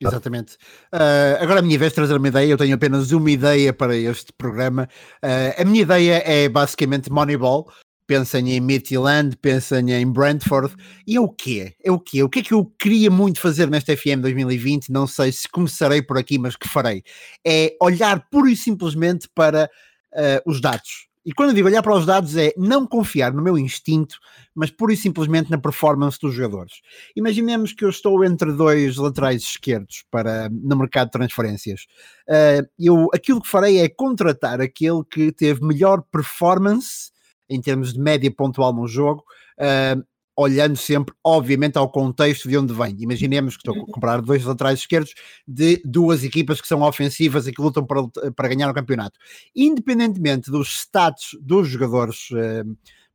Exatamente. 0.00 0.54
Uh, 0.94 1.40
agora 1.40 1.60
a 1.60 1.62
minha 1.62 1.78
vez 1.78 1.92
de 1.92 1.96
trazer 1.96 2.16
uma 2.16 2.28
ideia, 2.28 2.50
eu 2.50 2.56
tenho 2.56 2.74
apenas 2.74 3.10
uma 3.10 3.30
ideia 3.30 3.72
para 3.72 3.96
este 3.96 4.32
programa. 4.32 4.88
Uh, 5.24 5.60
a 5.60 5.64
minha 5.64 5.82
ideia 5.82 6.22
é 6.24 6.48
basicamente 6.48 7.10
Moneyball. 7.10 7.70
Pensem 8.06 8.52
em 8.52 8.60
Midtjylland, 8.60 9.36
pensem 9.36 9.92
em 9.92 10.10
Brentford. 10.10 10.74
E 11.06 11.16
é 11.16 11.20
o 11.20 11.28
quê? 11.28 11.74
É 11.84 11.92
o 11.92 11.98
quê? 11.98 12.22
O 12.22 12.28
que 12.28 12.38
é 12.38 12.42
que 12.42 12.54
eu 12.54 12.64
queria 12.78 13.10
muito 13.10 13.38
fazer 13.40 13.68
nesta 13.68 13.94
FM 13.94 14.22
2020? 14.22 14.90
Não 14.90 15.06
sei 15.06 15.30
se 15.30 15.46
começarei 15.48 16.00
por 16.00 16.16
aqui, 16.16 16.38
mas 16.38 16.56
que 16.56 16.68
farei. 16.68 17.02
É 17.46 17.76
olhar 17.82 18.26
pura 18.30 18.50
e 18.50 18.56
simplesmente 18.56 19.28
para 19.34 19.70
uh, 20.14 20.50
os 20.50 20.60
dados 20.60 21.07
e 21.28 21.32
quando 21.34 21.50
eu 21.50 21.56
digo 21.56 21.68
olhar 21.68 21.82
para 21.82 21.94
os 21.94 22.06
dados 22.06 22.34
é 22.38 22.54
não 22.56 22.86
confiar 22.86 23.34
no 23.34 23.42
meu 23.42 23.58
instinto, 23.58 24.18
mas 24.54 24.70
pura 24.70 24.94
e 24.94 24.96
simplesmente 24.96 25.50
na 25.50 25.58
performance 25.58 26.18
dos 26.18 26.32
jogadores. 26.32 26.80
Imaginemos 27.14 27.74
que 27.74 27.84
eu 27.84 27.90
estou 27.90 28.24
entre 28.24 28.50
dois 28.50 28.96
laterais 28.96 29.42
esquerdos 29.42 30.06
para, 30.10 30.48
no 30.48 30.74
mercado 30.74 31.08
de 31.08 31.12
transferências. 31.12 31.82
Uh, 32.26 32.66
eu, 32.78 33.08
aquilo 33.12 33.42
que 33.42 33.48
farei 33.48 33.78
é 33.78 33.90
contratar 33.90 34.58
aquele 34.62 35.04
que 35.04 35.30
teve 35.30 35.62
melhor 35.62 36.02
performance 36.10 37.10
em 37.46 37.60
termos 37.60 37.92
de 37.92 38.00
média 38.00 38.32
pontual 38.34 38.72
no 38.72 38.88
jogo, 38.88 39.22
uh, 39.60 40.02
olhando 40.38 40.76
sempre, 40.76 41.12
obviamente, 41.24 41.76
ao 41.76 41.90
contexto 41.90 42.48
de 42.48 42.56
onde 42.56 42.72
vem. 42.72 42.94
Imaginemos 43.00 43.56
que 43.56 43.68
estou 43.68 43.82
a 43.82 43.92
comprar 43.92 44.22
dois 44.22 44.44
laterais 44.44 44.78
esquerdos 44.78 45.12
de 45.46 45.82
duas 45.84 46.22
equipas 46.22 46.60
que 46.60 46.68
são 46.68 46.82
ofensivas 46.82 47.48
e 47.48 47.52
que 47.52 47.60
lutam 47.60 47.84
para, 47.84 48.02
para 48.36 48.48
ganhar 48.48 48.70
o 48.70 48.74
campeonato. 48.74 49.18
Independentemente 49.54 50.48
dos 50.48 50.68
status 50.82 51.36
dos 51.40 51.66
jogadores, 51.66 52.28
eh, 52.36 52.62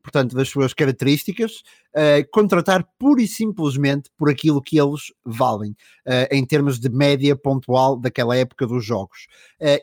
portanto, 0.03 0.35
das 0.35 0.49
suas 0.49 0.73
características, 0.73 1.63
eh, 1.95 2.23
contratar 2.23 2.85
pura 2.99 3.21
e 3.21 3.27
simplesmente 3.27 4.09
por 4.17 4.29
aquilo 4.29 4.61
que 4.61 4.77
eles 4.77 5.03
valem, 5.23 5.77
eh, 6.05 6.27
em 6.29 6.45
termos 6.45 6.77
de 6.77 6.89
média 6.89 7.37
pontual 7.37 7.95
daquela 7.95 8.35
época 8.35 8.67
dos 8.67 8.83
jogos. 8.83 9.27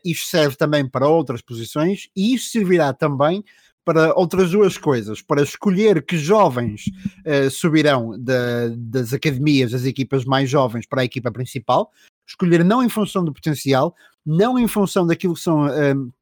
isto 0.04 0.26
serve 0.26 0.56
também 0.56 0.86
para 0.86 1.08
outras 1.08 1.40
posições 1.40 2.10
e 2.14 2.34
isto 2.34 2.50
servirá 2.50 2.92
também 2.92 3.42
para 3.90 4.14
outras 4.14 4.52
duas 4.52 4.78
coisas, 4.78 5.20
para 5.20 5.42
escolher 5.42 6.00
que 6.06 6.16
jovens 6.16 6.84
uh, 7.26 7.50
subirão 7.50 8.14
das 8.16 9.12
academias, 9.12 9.72
das 9.72 9.84
equipas 9.84 10.24
mais 10.24 10.48
jovens 10.48 10.86
para 10.86 11.00
a 11.00 11.04
equipa 11.04 11.32
principal, 11.32 11.90
escolher 12.24 12.64
não 12.64 12.84
em 12.84 12.88
função 12.88 13.24
do 13.24 13.32
potencial, 13.32 13.92
não 14.24 14.56
em 14.56 14.68
função 14.68 15.04
daquilo 15.04 15.34
que 15.34 15.40
são 15.40 15.66
uh, 15.66 16.12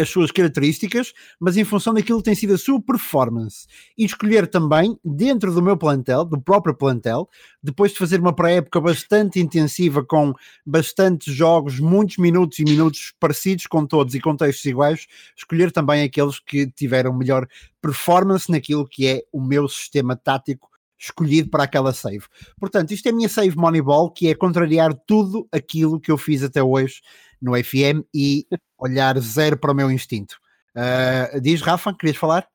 as 0.00 0.08
suas 0.08 0.30
características, 0.30 1.12
mas 1.38 1.56
em 1.56 1.64
função 1.64 1.92
daquilo 1.92 2.18
que 2.18 2.24
tem 2.24 2.34
sido 2.34 2.54
a 2.54 2.58
sua 2.58 2.80
performance. 2.80 3.66
E 3.96 4.04
escolher 4.04 4.46
também, 4.46 4.98
dentro 5.04 5.52
do 5.52 5.62
meu 5.62 5.76
plantel, 5.76 6.24
do 6.24 6.40
próprio 6.40 6.74
plantel, 6.74 7.28
depois 7.62 7.92
de 7.92 7.98
fazer 7.98 8.20
uma 8.20 8.32
pré-época 8.32 8.80
bastante 8.80 9.38
intensiva, 9.38 10.04
com 10.04 10.32
bastantes 10.64 11.34
jogos, 11.34 11.78
muitos 11.78 12.16
minutos 12.16 12.58
e 12.58 12.64
minutos 12.64 13.12
parecidos 13.20 13.66
com 13.66 13.84
todos 13.86 14.14
e 14.14 14.20
contextos 14.20 14.64
iguais, 14.64 15.06
escolher 15.36 15.70
também 15.70 16.02
aqueles 16.02 16.38
que 16.38 16.70
tiveram 16.70 17.12
melhor 17.12 17.46
performance 17.82 18.50
naquilo 18.50 18.86
que 18.86 19.06
é 19.06 19.22
o 19.32 19.40
meu 19.40 19.68
sistema 19.68 20.16
tático 20.16 20.70
escolhido 20.98 21.48
para 21.48 21.64
aquela 21.64 21.94
save. 21.94 22.24
Portanto, 22.58 22.92
isto 22.92 23.06
é 23.06 23.10
a 23.10 23.14
minha 23.14 23.28
save 23.28 23.56
Moneyball, 23.56 24.10
que 24.10 24.28
é 24.28 24.34
contrariar 24.34 24.92
tudo 25.06 25.48
aquilo 25.50 25.98
que 25.98 26.10
eu 26.10 26.18
fiz 26.18 26.42
até 26.42 26.62
hoje 26.62 27.00
no 27.40 27.52
FM 27.54 28.02
e 28.14 28.46
olhar 28.78 29.18
zero 29.18 29.58
para 29.58 29.72
o 29.72 29.74
meu 29.74 29.90
instinto. 29.90 30.36
Uh, 30.76 31.40
diz, 31.40 31.60
Rafa, 31.60 31.94
querias 31.94 32.16
falar? 32.16 32.46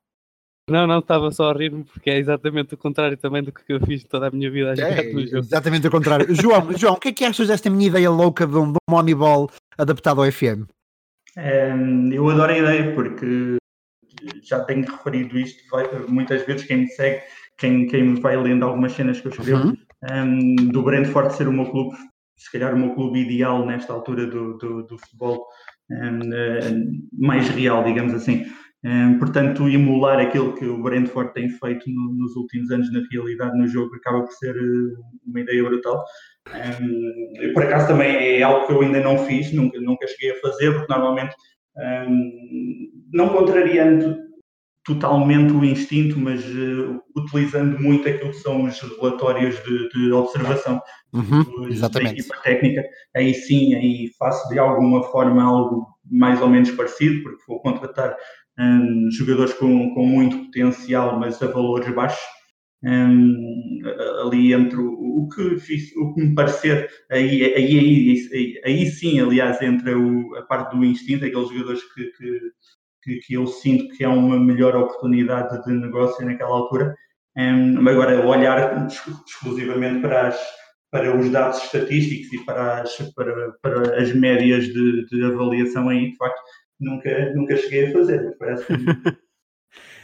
Não, 0.68 0.84
não, 0.84 0.98
estava 0.98 1.30
só 1.30 1.50
a 1.50 1.52
rir-me 1.52 1.84
porque 1.84 2.10
é 2.10 2.18
exatamente 2.18 2.74
o 2.74 2.78
contrário 2.78 3.16
também 3.16 3.40
do 3.40 3.52
que 3.52 3.72
eu 3.72 3.80
fiz 3.86 4.02
toda 4.02 4.26
a 4.26 4.30
minha 4.32 4.50
vida 4.50 4.72
a 4.72 4.88
é. 4.88 5.12
Exatamente 5.12 5.86
o 5.86 5.90
contrário. 5.90 6.26
João, 6.34 6.76
João, 6.76 6.94
o 6.94 6.98
que 6.98 7.08
é 7.08 7.12
que 7.12 7.24
achas 7.24 7.46
desta 7.46 7.70
minha 7.70 7.86
ideia 7.86 8.10
louca 8.10 8.46
de 8.46 8.56
um, 8.56 8.72
de 8.72 8.78
um 8.88 8.92
Moneyball 8.92 9.48
adaptado 9.78 10.20
ao 10.20 10.30
FM? 10.30 10.66
Um, 11.36 12.12
eu 12.12 12.28
adoro 12.28 12.52
a 12.52 12.58
ideia 12.58 12.92
porque 12.94 13.58
já 14.42 14.64
tenho 14.64 14.84
referido 14.90 15.38
isto 15.38 15.62
muitas 16.08 16.44
vezes. 16.44 16.66
Quem 16.66 16.78
me 16.78 16.88
segue, 16.88 17.22
quem, 17.58 17.86
quem 17.86 18.02
me 18.02 18.20
vai 18.20 18.36
lendo 18.36 18.64
algumas 18.64 18.92
cenas 18.92 19.20
que 19.20 19.28
eu 19.28 19.32
escrevo, 19.32 19.68
uhum. 19.68 19.76
um, 20.10 20.54
do 20.68 20.82
Brentford 20.82 21.32
ser 21.34 21.46
o 21.46 21.52
meu 21.52 21.70
clube, 21.70 21.96
se 22.36 22.50
calhar 22.52 22.74
o 22.74 22.78
meu 22.78 22.94
clube 22.94 23.20
ideal 23.20 23.64
nesta 23.64 23.92
altura 23.92 24.26
do, 24.26 24.56
do, 24.58 24.82
do 24.82 24.98
futebol 24.98 25.46
um, 25.90 26.20
mais 27.12 27.48
real, 27.48 27.84
digamos 27.84 28.14
assim. 28.14 28.44
Um, 28.84 29.18
portanto, 29.18 29.68
emular 29.68 30.20
aquilo 30.20 30.54
que 30.54 30.64
o 30.64 30.82
Brentford 30.82 31.32
tem 31.32 31.48
feito 31.48 31.90
no, 31.90 32.12
nos 32.12 32.36
últimos 32.36 32.70
anos 32.70 32.92
na 32.92 33.00
realidade 33.10 33.58
no 33.58 33.66
jogo 33.66 33.94
acaba 33.96 34.20
por 34.20 34.32
ser 34.32 34.54
uma 35.26 35.40
ideia 35.40 35.62
brutal. 35.64 36.04
Por 37.52 37.64
acaso 37.64 37.88
também 37.88 38.38
é 38.38 38.42
algo 38.42 38.66
que 38.66 38.72
eu 38.72 38.82
ainda 38.82 39.00
não 39.00 39.18
fiz, 39.26 39.52
nunca, 39.52 39.80
nunca 39.80 40.06
cheguei 40.06 40.30
a 40.32 40.40
fazer, 40.40 40.72
porque 40.72 40.92
normalmente 40.92 41.34
não 43.12 43.30
contrariando 43.30 44.25
totalmente 44.86 45.52
o 45.52 45.64
instinto, 45.64 46.18
mas 46.18 46.44
uh, 46.46 47.02
utilizando 47.16 47.78
muito 47.80 48.08
aquilo 48.08 48.30
que 48.30 48.38
são 48.38 48.64
os 48.64 48.80
relatórios 48.80 49.60
de, 49.64 49.88
de 49.88 50.12
observação. 50.12 50.80
Uhum, 51.12 51.42
dos, 51.66 51.80
da 51.80 52.02
equipa 52.02 52.36
técnica, 52.42 52.84
aí 53.16 53.34
sim, 53.34 53.74
aí 53.74 54.10
faço 54.18 54.48
de 54.48 54.58
alguma 54.58 55.02
forma 55.04 55.42
algo 55.42 55.86
mais 56.08 56.40
ou 56.40 56.48
menos 56.48 56.70
parecido, 56.70 57.22
porque 57.22 57.42
vou 57.48 57.60
contratar 57.60 58.16
um, 58.58 59.10
jogadores 59.10 59.54
com, 59.54 59.92
com 59.94 60.06
muito 60.06 60.38
potencial, 60.44 61.18
mas 61.18 61.42
a 61.42 61.46
valores 61.48 61.92
baixos, 61.92 62.22
um, 62.84 63.80
ali 64.24 64.52
entre 64.52 64.78
o, 64.78 64.92
o, 64.92 65.28
que, 65.28 65.42
o 65.96 66.14
que 66.14 66.20
me 66.20 66.34
parecer, 66.34 66.88
aí, 67.10 67.42
aí, 67.44 67.78
aí, 67.78 68.60
aí, 68.64 68.86
sim, 68.86 69.18
aliás, 69.20 69.60
entre 69.62 69.94
o, 69.94 70.36
a 70.36 70.42
parte 70.42 70.76
do 70.76 70.84
instinto, 70.84 71.24
aqueles 71.24 71.48
jogadores 71.48 71.82
que, 71.92 72.04
que, 72.12 72.40
que, 73.06 73.20
que, 73.20 73.34
eu 73.34 73.46
sinto 73.46 73.88
que 73.96 74.02
é 74.02 74.08
uma 74.08 74.38
melhor 74.38 74.74
oportunidade 74.74 75.64
de 75.64 75.72
negócio 75.72 76.26
naquela 76.26 76.50
altura. 76.50 76.94
Um, 77.36 77.88
agora, 77.88 78.26
olhar 78.26 78.88
exclusivamente 79.26 80.00
para, 80.00 80.28
as, 80.28 80.40
para 80.90 81.16
os 81.16 81.30
dados 81.30 81.62
estatísticos 81.62 82.32
e 82.32 82.44
para 82.44 82.82
as, 82.82 82.96
para, 83.14 83.52
para 83.62 84.02
as 84.02 84.12
médias 84.12 84.64
de, 84.64 85.06
de 85.06 85.24
avaliação 85.24 85.88
aí, 85.88 86.10
de 86.10 86.16
facto, 86.16 86.40
nunca, 86.80 87.32
nunca 87.34 87.56
cheguei 87.56 87.86
a 87.86 87.92
fazer, 87.92 88.24
mas 88.24 88.34
parece 88.38 88.64
que 88.66 89.16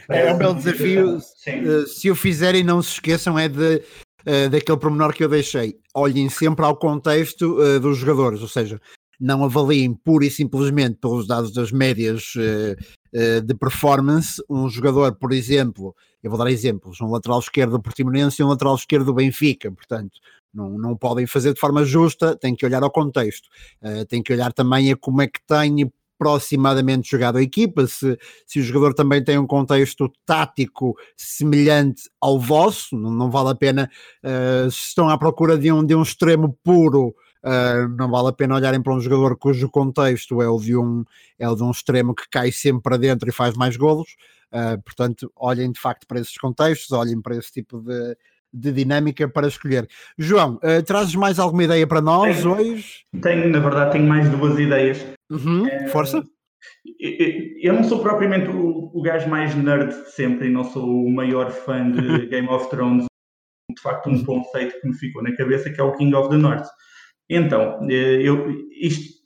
É 0.09 0.33
um 0.33 0.37
belo 0.37 0.55
desafio. 0.55 1.17
Uh, 1.17 1.87
se 1.87 2.09
o 2.09 2.15
fizerem, 2.15 2.63
não 2.63 2.81
se 2.81 2.93
esqueçam, 2.93 3.37
é 3.37 3.49
de, 3.49 3.81
uh, 4.27 4.49
daquele 4.49 4.77
pormenor 4.77 5.13
que 5.13 5.23
eu 5.23 5.29
deixei. 5.29 5.75
Olhem 5.93 6.29
sempre 6.29 6.63
ao 6.63 6.77
contexto 6.77 7.59
uh, 7.59 7.79
dos 7.79 7.97
jogadores, 7.97 8.41
ou 8.41 8.47
seja, 8.47 8.79
não 9.23 9.43
avaliem 9.43 9.93
pura 9.93 10.25
e 10.25 10.29
simplesmente 10.29 10.97
pelos 10.99 11.25
dados 11.25 11.53
das 11.53 11.71
médias 11.71 12.33
de 13.45 13.53
performance. 13.55 14.43
Um 14.49 14.67
jogador, 14.67 15.15
por 15.15 15.31
exemplo, 15.31 15.95
eu 16.23 16.29
vou 16.29 16.39
dar 16.39 16.49
exemplos, 16.49 17.01
um 17.01 17.11
lateral 17.11 17.39
esquerdo 17.39 17.71
do 17.71 17.81
Portimonense 17.81 18.41
e 18.41 18.45
um 18.45 18.47
lateral 18.47 18.75
esquerdo 18.75 19.05
do 19.05 19.13
Benfica, 19.13 19.71
portanto, 19.71 20.19
não, 20.53 20.77
não 20.77 20.95
podem 20.95 21.25
fazer 21.25 21.53
de 21.53 21.59
forma 21.59 21.83
justa, 21.83 22.35
tem 22.35 22.55
que 22.55 22.65
olhar 22.65 22.83
ao 22.83 22.91
contexto, 22.91 23.47
uh, 23.81 24.05
tem 24.05 24.21
que 24.21 24.31
olhar 24.31 24.53
também 24.53 24.91
a 24.91 24.95
como 24.95 25.21
é 25.21 25.27
que 25.27 25.39
tem 25.45 25.91
aproximadamente 26.17 27.09
jogado 27.09 27.37
a 27.37 27.41
equipa, 27.41 27.85
se, 27.87 28.17
se 28.47 28.59
o 28.59 28.63
jogador 28.63 28.93
também 28.93 29.21
tem 29.21 29.37
um 29.37 29.47
contexto 29.47 30.09
tático 30.25 30.95
semelhante 31.17 32.03
ao 32.21 32.39
vosso, 32.39 32.95
não, 32.95 33.11
não 33.11 33.31
vale 33.31 33.49
a 33.49 33.55
pena, 33.55 33.89
uh, 34.23 34.71
se 34.71 34.87
estão 34.87 35.09
à 35.09 35.17
procura 35.17 35.57
de 35.57 35.71
um, 35.71 35.83
de 35.83 35.95
um 35.95 36.03
extremo 36.03 36.57
puro, 36.63 37.13
Uh, 37.43 37.89
não 37.97 38.09
vale 38.09 38.29
a 38.29 38.33
pena 38.33 38.55
olharem 38.55 38.81
para 38.81 38.93
um 38.93 39.01
jogador 39.01 39.37
cujo 39.37 39.69
contexto 39.69 40.41
é 40.41 40.47
o 40.47 40.57
de 40.57 40.77
um, 40.77 41.03
é 41.37 41.49
o 41.49 41.55
de 41.55 41.63
um 41.63 41.71
extremo 41.71 42.15
que 42.15 42.23
cai 42.29 42.53
sempre 42.53 42.83
para 42.83 42.97
dentro 42.97 43.27
e 43.27 43.33
faz 43.33 43.55
mais 43.55 43.75
golos. 43.75 44.15
Uh, 44.49 44.81
portanto, 44.81 45.31
olhem 45.35 45.71
de 45.71 45.79
facto 45.79 46.07
para 46.07 46.21
esses 46.21 46.37
contextos, 46.37 46.91
olhem 46.91 47.21
para 47.21 47.35
esse 47.35 47.51
tipo 47.51 47.81
de, 47.81 48.15
de 48.53 48.71
dinâmica 48.71 49.27
para 49.27 49.47
escolher. 49.47 49.89
João, 50.17 50.55
uh, 50.63 50.81
trazes 50.85 51.15
mais 51.15 51.37
alguma 51.37 51.65
ideia 51.65 51.85
para 51.85 51.99
nós 51.99 52.37
tenho, 52.37 52.55
hoje? 52.55 53.03
Tenho, 53.21 53.49
na 53.49 53.59
verdade, 53.59 53.91
tenho 53.91 54.07
mais 54.07 54.29
duas 54.29 54.57
ideias. 54.57 55.05
Uhum, 55.29 55.67
é, 55.67 55.87
força. 55.87 56.23
Eu 57.61 57.73
não 57.73 57.83
sou 57.83 58.01
propriamente 58.01 58.49
o, 58.49 58.91
o 58.93 59.01
gajo 59.01 59.27
mais 59.27 59.53
nerd 59.53 59.89
de 59.89 60.11
sempre 60.11 60.47
e 60.47 60.51
não 60.51 60.63
sou 60.63 60.87
o 60.87 61.11
maior 61.11 61.51
fã 61.51 61.91
de 61.91 62.27
Game 62.27 62.47
of 62.47 62.69
Thrones. 62.69 63.05
De 63.69 63.81
facto, 63.81 64.09
um 64.09 64.23
conceito 64.23 64.79
que 64.79 64.87
me 64.87 64.93
ficou 64.93 65.21
na 65.21 65.35
cabeça 65.35 65.69
que 65.69 65.81
é 65.81 65.83
o 65.83 65.93
King 65.93 66.13
of 66.15 66.29
the 66.29 66.37
North. 66.37 66.67
Então, 67.29 67.79
eh, 67.89 68.21
eu, 68.21 68.49
isto, 68.71 69.23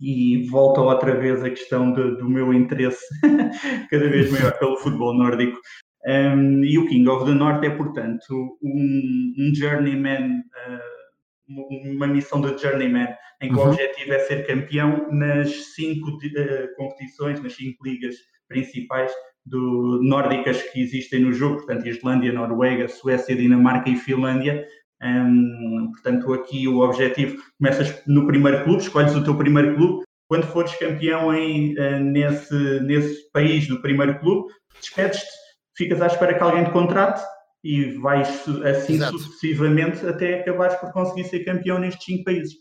e 0.00 0.46
volta 0.48 0.80
outra 0.80 1.18
vez 1.18 1.42
a 1.42 1.50
questão 1.50 1.92
de, 1.92 2.16
do 2.16 2.28
meu 2.28 2.52
interesse 2.52 3.04
cada 3.90 4.08
vez 4.08 4.30
maior 4.30 4.58
pelo 4.58 4.76
futebol 4.76 5.14
nórdico. 5.14 5.58
Um, 6.06 6.62
e 6.62 6.78
o 6.78 6.86
King 6.86 7.08
of 7.08 7.24
the 7.24 7.32
North 7.32 7.64
é, 7.64 7.70
portanto, 7.70 8.58
um, 8.62 9.34
um 9.38 9.54
journeyman, 9.54 10.38
uh, 10.38 11.92
uma 11.94 12.06
missão 12.06 12.40
de 12.40 12.56
journeyman, 12.60 13.08
em 13.40 13.48
que 13.48 13.54
uhum. 13.54 13.66
o 13.66 13.70
objetivo 13.70 14.12
é 14.12 14.18
ser 14.20 14.46
campeão 14.46 15.08
nas 15.10 15.74
cinco 15.74 16.10
uh, 16.10 16.76
competições, 16.76 17.42
nas 17.42 17.54
cinco 17.54 17.84
ligas 17.84 18.14
principais 18.46 19.12
do, 19.44 20.00
nórdicas 20.02 20.62
que 20.62 20.80
existem 20.80 21.20
no 21.20 21.32
jogo, 21.32 21.56
portanto, 21.56 21.88
Islândia, 21.88 22.32
Noruega, 22.32 22.88
Suécia, 22.88 23.34
Dinamarca 23.34 23.90
e 23.90 23.96
Finlândia. 23.96 24.66
Um, 25.02 25.90
portanto, 25.92 26.32
aqui 26.32 26.66
o 26.66 26.80
objetivo, 26.80 27.42
começas 27.58 28.02
no 28.06 28.26
primeiro 28.26 28.64
clube, 28.64 28.82
escolhes 28.82 29.14
o 29.14 29.22
teu 29.22 29.36
primeiro 29.36 29.76
clube, 29.76 30.04
quando 30.28 30.46
fores 30.46 30.74
campeão 30.76 31.32
em, 31.34 31.74
uh, 31.78 32.00
nesse, 32.00 32.80
nesse 32.80 33.30
país 33.30 33.68
do 33.68 33.80
primeiro 33.80 34.18
clube, 34.18 34.52
despedes-te 34.80 35.28
ficas 35.76 36.00
à 36.00 36.06
espera 36.06 36.34
que 36.34 36.42
alguém 36.42 36.64
te 36.64 36.70
contrate 36.70 37.22
e 37.62 37.92
vais 37.98 38.28
assim 38.64 38.94
Exato. 38.94 39.18
sucessivamente 39.18 40.04
até 40.06 40.40
acabares 40.40 40.76
por 40.76 40.92
conseguir 40.92 41.24
ser 41.24 41.44
campeão 41.44 41.78
nestes 41.78 42.04
cinco 42.04 42.24
países. 42.24 42.54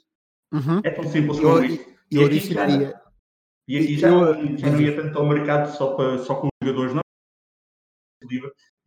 Uhum. 0.53 0.81
É 0.83 0.89
tão 0.89 1.03
simples 1.05 1.39
como 1.39 1.63
isso. 1.63 1.95
E, 2.11 2.23
aqui 2.23 2.39
já, 2.39 2.67
e 3.67 3.77
aqui 3.77 3.97
já, 3.97 4.09
eu, 4.09 4.57
já 4.57 4.69
não 4.69 4.81
ia 4.81 4.95
tanto 4.95 5.17
ao 5.17 5.25
mercado 5.25 5.71
só, 5.75 5.95
para, 5.95 6.19
só 6.19 6.35
com 6.35 6.47
os 6.47 6.67
jogadores, 6.67 6.93
não. 6.93 7.01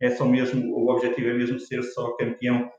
É 0.01 0.11
só 0.11 0.25
mesmo, 0.25 0.73
o 0.73 0.91
objetivo 0.91 1.29
é 1.29 1.33
mesmo 1.33 1.59
ser 1.59 1.83
só 1.83 2.15
campeão 2.15 2.69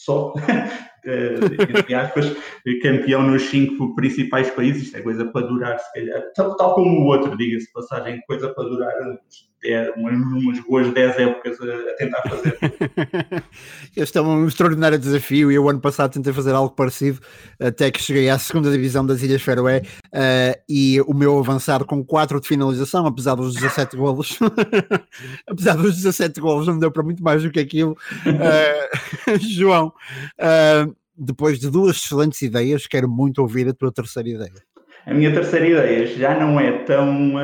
só, 0.00 0.32
entre 1.04 1.94
aspas, 1.94 2.36
campeão 2.82 3.22
nos 3.22 3.42
cinco 3.42 3.94
principais 3.94 4.50
países. 4.50 4.84
Isto 4.84 4.98
é 4.98 5.00
coisa 5.00 5.24
para 5.26 5.46
durar, 5.46 5.78
se 5.78 5.92
calhar, 5.92 6.22
tal, 6.34 6.56
tal 6.56 6.74
como 6.74 7.00
o 7.00 7.04
outro, 7.06 7.36
diga-se 7.36 7.72
passagem, 7.72 8.20
coisa 8.26 8.48
para 8.48 8.64
durar 8.64 8.92
umas, 9.96 10.14
umas 10.14 10.60
boas 10.60 10.92
10 10.92 11.18
épocas 11.18 11.58
a, 11.60 11.90
a 11.90 11.96
tentar 11.96 12.22
fazer. 12.22 12.58
este 13.96 14.18
é 14.18 14.22
um 14.22 14.46
extraordinário 14.46 14.98
desafio 14.98 15.52
e 15.52 15.54
eu 15.54 15.68
ano 15.68 15.80
passado 15.80 16.12
tentei 16.12 16.32
fazer 16.32 16.54
algo 16.54 16.74
parecido 16.74 17.20
até 17.60 17.90
que 17.90 18.02
cheguei 18.02 18.30
à 18.30 18.38
segunda 18.38 18.70
divisão 18.70 19.04
das 19.04 19.22
Ilhas 19.22 19.42
Faroé 19.42 19.82
uh, 20.06 20.60
e 20.68 21.00
o 21.02 21.12
meu 21.12 21.38
avançado 21.38 21.84
com 21.84 22.02
4 22.02 22.40
de 22.40 22.48
finalização, 22.48 23.06
apesar 23.06 23.34
dos 23.34 23.54
17 23.54 23.96
golos 23.96 24.38
apesar 25.46 25.76
dos 25.76 25.96
17 25.96 26.40
golos 26.40 26.66
não 26.66 26.74
me 26.74 26.80
deu 26.80 26.90
para 26.90 27.02
muito 27.02 27.22
mais 27.22 27.42
do 27.42 27.50
que 27.50 27.60
aquilo 27.60 27.92
uh, 27.92 29.38
João 29.38 29.92
depois 31.20 31.58
de 31.58 31.70
duas 31.70 31.96
excelentes 31.96 32.40
ideias 32.42 32.86
quero 32.86 33.08
muito 33.08 33.40
ouvir 33.40 33.68
a 33.68 33.74
tua 33.74 33.92
terceira 33.92 34.28
ideia 34.28 34.62
a 35.06 35.14
minha 35.14 35.32
terceira 35.32 35.68
ideia 35.68 36.06
já 36.06 36.38
não 36.38 36.58
é 36.58 36.84
tão 36.84 37.42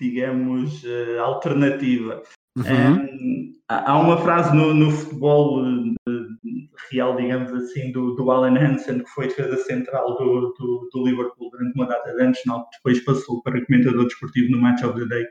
digamos, 0.00 0.82
uh, 0.84 1.20
alternativa. 1.20 2.22
Uhum. 2.56 2.64
Um, 2.64 3.52
há 3.68 3.98
uma 3.98 4.16
frase 4.18 4.54
no, 4.54 4.72
no 4.72 4.90
futebol 4.90 5.62
uh, 5.62 5.94
real, 6.90 7.16
digamos 7.16 7.52
assim, 7.52 7.90
do, 7.92 8.14
do 8.14 8.30
Alan 8.30 8.56
Hansen, 8.56 9.00
que 9.00 9.10
foi 9.10 9.28
defesa 9.28 9.56
central 9.64 10.16
do, 10.16 10.54
do, 10.58 10.88
do, 10.92 11.04
Liverpool 11.04 11.50
durante 11.50 11.74
uma 11.74 11.86
data 11.86 12.14
de 12.14 12.22
anos, 12.22 12.38
não, 12.46 12.64
depois 12.72 13.04
passou 13.04 13.42
para 13.42 13.64
comentador 13.64 14.04
desportivo 14.04 14.52
no 14.52 14.60
Match 14.60 14.82
of 14.82 14.98
the 14.98 15.06
Day. 15.06 15.26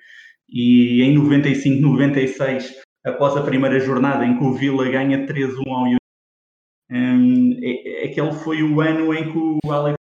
E 0.50 1.02
em 1.02 1.18
95, 1.18 1.82
96, 1.82 2.82
após 3.06 3.38
a 3.38 3.42
primeira 3.42 3.80
jornada 3.80 4.26
em 4.26 4.38
que 4.38 4.44
o 4.44 4.54
Villa 4.54 4.90
ganha 4.90 5.26
3-1 5.26 5.64
ao 5.68 5.88
Um, 6.94 7.58
aquele 8.04 8.32
foi 8.34 8.62
o 8.62 8.80
ano 8.80 9.12
em 9.16 9.32
que 9.32 9.38
o 9.38 9.72
Alex 9.72 9.98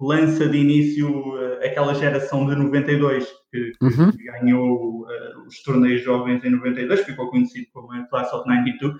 lança 0.00 0.48
de 0.48 0.56
início 0.56 1.34
uh, 1.34 1.58
aquela 1.64 1.92
geração 1.92 2.46
de 2.46 2.54
92 2.54 3.26
que, 3.50 3.72
que 3.72 3.84
uhum. 3.84 4.12
ganhou 4.16 5.02
uh, 5.02 5.46
os 5.46 5.60
torneios 5.64 6.02
jovens 6.02 6.44
em 6.44 6.50
92, 6.50 7.00
ficou 7.04 7.28
conhecido 7.30 7.66
como 7.72 7.92
a 7.92 8.04
Class 8.04 8.32
of 8.32 8.48
92. 8.48 8.94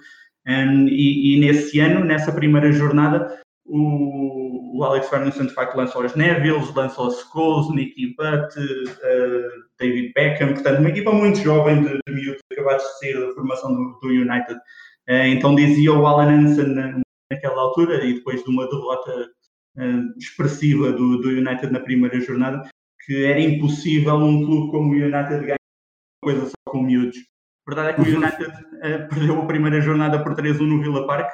Um, 0.49 0.89
e, 0.89 1.37
e, 1.37 1.41
nesse 1.41 1.79
ano, 1.79 2.05
nessa 2.05 2.33
primeira 2.33 2.73
jornada, 2.73 3.41
o, 3.65 4.79
o 4.79 4.83
Alex 4.83 5.09
Ferguson 5.09 5.47
de 5.47 5.55
facto 5.55 5.77
lançou 5.77 6.05
os 6.05 6.17
Nevilles, 6.17 6.75
lançou 6.75 7.09
os 7.09 7.21
Scholes, 7.21 7.73
Nicky 7.75 8.17
Butt, 8.17 8.59
uh, 8.59 9.65
David 9.79 10.13
Beckham, 10.15 10.55
portanto, 10.55 10.81
uma 10.81 10.89
equipa 10.89 11.13
muito 11.13 11.39
jovem 11.39 11.83
de, 11.83 11.91
de 11.91 12.13
miúdos 12.13 12.41
acabados 12.51 12.85
de 12.85 12.99
sair 12.99 13.21
da 13.21 13.35
formação 13.35 13.73
do, 13.73 14.01
do 14.01 14.09
United. 14.09 14.59
Uh, 15.09 15.27
então 15.27 15.55
dizia 15.55 15.93
o 15.93 16.07
Alan 16.07 16.31
Hansen 16.31 17.03
naquela 17.31 17.63
altura, 17.63 18.05
e 18.05 18.15
depois 18.15 18.43
de 18.43 18.51
uma 18.51 18.69
derrota 18.69 19.31
uh, 19.77 20.19
expressiva 20.19 20.93
do, 20.93 21.19
do 21.19 21.29
United 21.29 21.73
na 21.73 21.81
primeira 21.81 22.21
jornada, 22.21 22.69
que 23.05 23.25
era 23.25 23.41
impossível 23.41 24.17
um 24.17 24.45
clube 24.45 24.71
como 24.71 24.93
o 24.93 24.97
United 24.97 25.41
ganhar 25.41 25.57
coisa 26.23 26.47
só 26.47 26.71
com 26.71 26.83
miúdos. 26.83 27.19
A 27.67 27.75
verdade 27.75 27.89
é 27.89 27.93
que 27.95 28.01
o 28.01 28.05
uhum. 28.05 28.23
United 28.23 28.51
uh, 28.51 29.09
perdeu 29.09 29.41
a 29.41 29.47
primeira 29.47 29.81
jornada 29.81 30.23
por 30.23 30.35
3-1 30.35 30.61
no 30.61 30.83
Villa 30.83 31.07
Park 31.07 31.31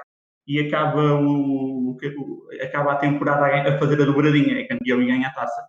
e 0.46 0.60
acaba, 0.60 1.14
o, 1.14 1.96
o, 1.96 2.48
acaba 2.62 2.92
a 2.92 2.96
temporada 2.96 3.46
a, 3.46 3.78
fazer 3.78 4.00
a 4.02 4.04
dobradinha, 4.04 4.60
é 4.60 4.64
campeão 4.64 5.00
e 5.02 5.06
ganha 5.06 5.28
a 5.28 5.32
taça. 5.32 5.66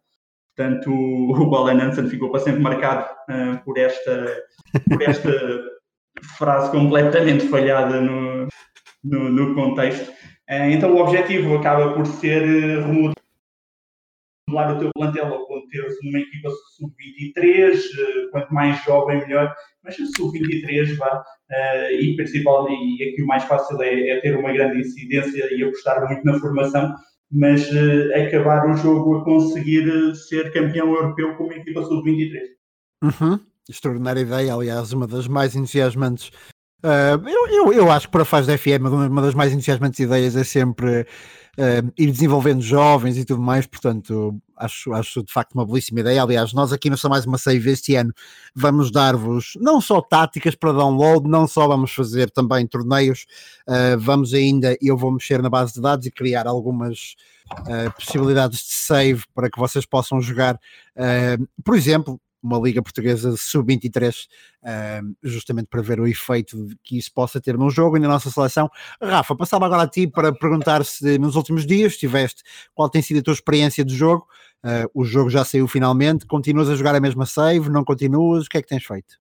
Portanto, 0.55 0.91
o, 0.91 1.31
o 1.31 1.55
Alan 1.55 1.81
Hansen 1.81 2.09
ficou 2.09 2.29
para 2.29 2.41
sempre 2.41 2.61
marcado 2.61 3.05
uh, 3.29 3.63
por, 3.63 3.77
esta, 3.77 4.43
por 4.89 5.01
esta 5.01 5.31
frase 6.37 6.71
completamente 6.71 7.47
falhada 7.47 8.01
no, 8.01 8.47
no, 9.03 9.29
no 9.29 9.55
contexto. 9.55 10.09
Uh, 10.49 10.69
então, 10.71 10.93
o 10.93 10.99
objetivo 10.99 11.55
acaba 11.55 11.93
por 11.93 12.05
ser 12.05 12.41
remodelar 12.81 13.15
o 14.75 14.79
teu 14.79 14.91
plantel 14.93 15.45
ponto 15.47 15.65
de 15.65 15.71
teres 15.71 15.95
uma 16.03 16.19
equipa 16.19 16.49
sub-23, 16.77 17.75
uh, 17.75 18.31
quanto 18.31 18.53
mais 18.53 18.83
jovem 18.83 19.19
melhor, 19.19 19.53
mas 19.83 19.95
sub-23 19.95 20.95
vá, 20.97 21.23
e 21.91 22.15
principalmente, 22.15 23.03
e 23.03 23.09
aqui 23.09 23.21
o 23.21 23.27
mais 23.27 23.43
fácil 23.43 23.81
é, 23.81 24.09
é, 24.09 24.19
ter 24.21 24.35
uma 24.37 24.51
grande 24.51 24.79
incidência 24.79 25.47
e 25.53 25.63
apostar 25.63 26.07
muito 26.07 26.25
na 26.25 26.39
formação, 26.39 26.95
mas 27.31 27.69
acabar 28.15 28.69
o 28.69 28.77
jogo 28.77 29.17
a 29.17 29.23
conseguir 29.23 30.15
ser 30.15 30.51
campeão 30.53 30.93
europeu 30.93 31.35
com 31.35 31.45
uma 31.45 31.55
equipa 31.55 31.83
sub-23. 31.83 32.41
Uhum. 33.03 33.39
Extraordinária 33.69 34.21
ideia, 34.21 34.53
aliás, 34.53 34.93
uma 34.93 35.07
das 35.07 35.27
mais 35.27 35.55
entusiasmantes 35.55 36.31
Uh, 36.85 37.17
eu, 37.27 37.47
eu, 37.47 37.73
eu, 37.73 37.91
acho 37.91 38.05
que 38.05 38.11
para 38.11 38.21
a 38.21 38.25
fase 38.25 38.47
da 38.47 38.55
FM 38.55 38.85
uma 39.09 39.21
das 39.23 39.33
mais 39.33 39.51
entusiasmantes 39.51 39.99
ideias 39.99 40.35
é 40.35 40.43
sempre 40.43 41.01
uh, 41.01 41.91
ir 41.97 42.11
desenvolvendo 42.11 42.61
jovens 42.61 43.17
e 43.17 43.25
tudo 43.25 43.41
mais, 43.41 43.65
portanto 43.65 44.39
acho, 44.55 44.93
acho 44.93 45.23
de 45.23 45.33
facto 45.33 45.55
uma 45.55 45.65
belíssima 45.65 46.01
ideia. 46.01 46.21
Aliás, 46.21 46.53
nós 46.53 46.71
aqui 46.71 46.87
no 46.91 46.95
Só 46.95 47.09
Mais 47.09 47.25
Uma 47.25 47.39
Save 47.39 47.71
este 47.71 47.95
ano 47.95 48.13
vamos 48.53 48.91
dar-vos 48.91 49.53
não 49.59 49.81
só 49.81 49.99
táticas 49.99 50.53
para 50.53 50.73
download, 50.73 51.27
não 51.27 51.47
só 51.47 51.67
vamos 51.67 51.91
fazer 51.91 52.29
também 52.29 52.67
torneios, 52.67 53.25
uh, 53.67 53.97
vamos 53.97 54.31
ainda, 54.35 54.77
eu 54.79 54.95
vou 54.95 55.11
mexer 55.11 55.41
na 55.41 55.49
base 55.49 55.73
de 55.73 55.81
dados 55.81 56.05
e 56.05 56.11
criar 56.11 56.45
algumas 56.45 57.15
possibilidades 57.95 58.57
de 58.57 58.73
save 58.73 59.23
para 59.33 59.51
que 59.51 59.59
vocês 59.59 59.85
possam 59.85 60.19
jogar, 60.19 60.59
por 61.63 61.75
exemplo, 61.75 62.19
uma 62.45 62.59
Liga 62.59 62.81
Portuguesa 62.81 63.35
Sub-23, 63.35 64.27
uh, 64.63 65.15
justamente 65.23 65.67
para 65.67 65.81
ver 65.81 65.99
o 65.99 66.07
efeito 66.07 66.67
que 66.83 66.97
isso 66.97 67.11
possa 67.13 67.41
ter 67.41 67.57
num 67.57 67.69
jogo 67.69 67.97
e 67.97 67.99
na 67.99 68.07
nossa 68.07 68.29
seleção. 68.29 68.69
Rafa, 69.01 69.35
passava 69.35 69.65
agora 69.65 69.83
a 69.83 69.87
ti 69.87 70.07
para 70.07 70.33
perguntar 70.33 70.85
se 70.85 71.17
nos 71.17 71.35
últimos 71.35 71.65
dias 71.65 71.97
tiveste 71.97 72.43
qual 72.73 72.89
tem 72.89 73.01
sido 73.01 73.19
a 73.19 73.23
tua 73.23 73.33
experiência 73.33 73.83
de 73.83 73.95
jogo. 73.95 74.27
Uh, 74.63 74.89
o 74.93 75.03
jogo 75.03 75.29
já 75.29 75.43
saiu 75.43 75.67
finalmente, 75.67 76.25
continuas 76.25 76.69
a 76.69 76.75
jogar 76.75 76.95
a 76.95 76.99
mesma 76.99 77.25
save, 77.25 77.69
não 77.69 77.83
continuas? 77.83 78.45
O 78.45 78.49
que 78.49 78.57
é 78.57 78.61
que 78.61 78.67
tens 78.67 78.85
feito? 78.85 79.19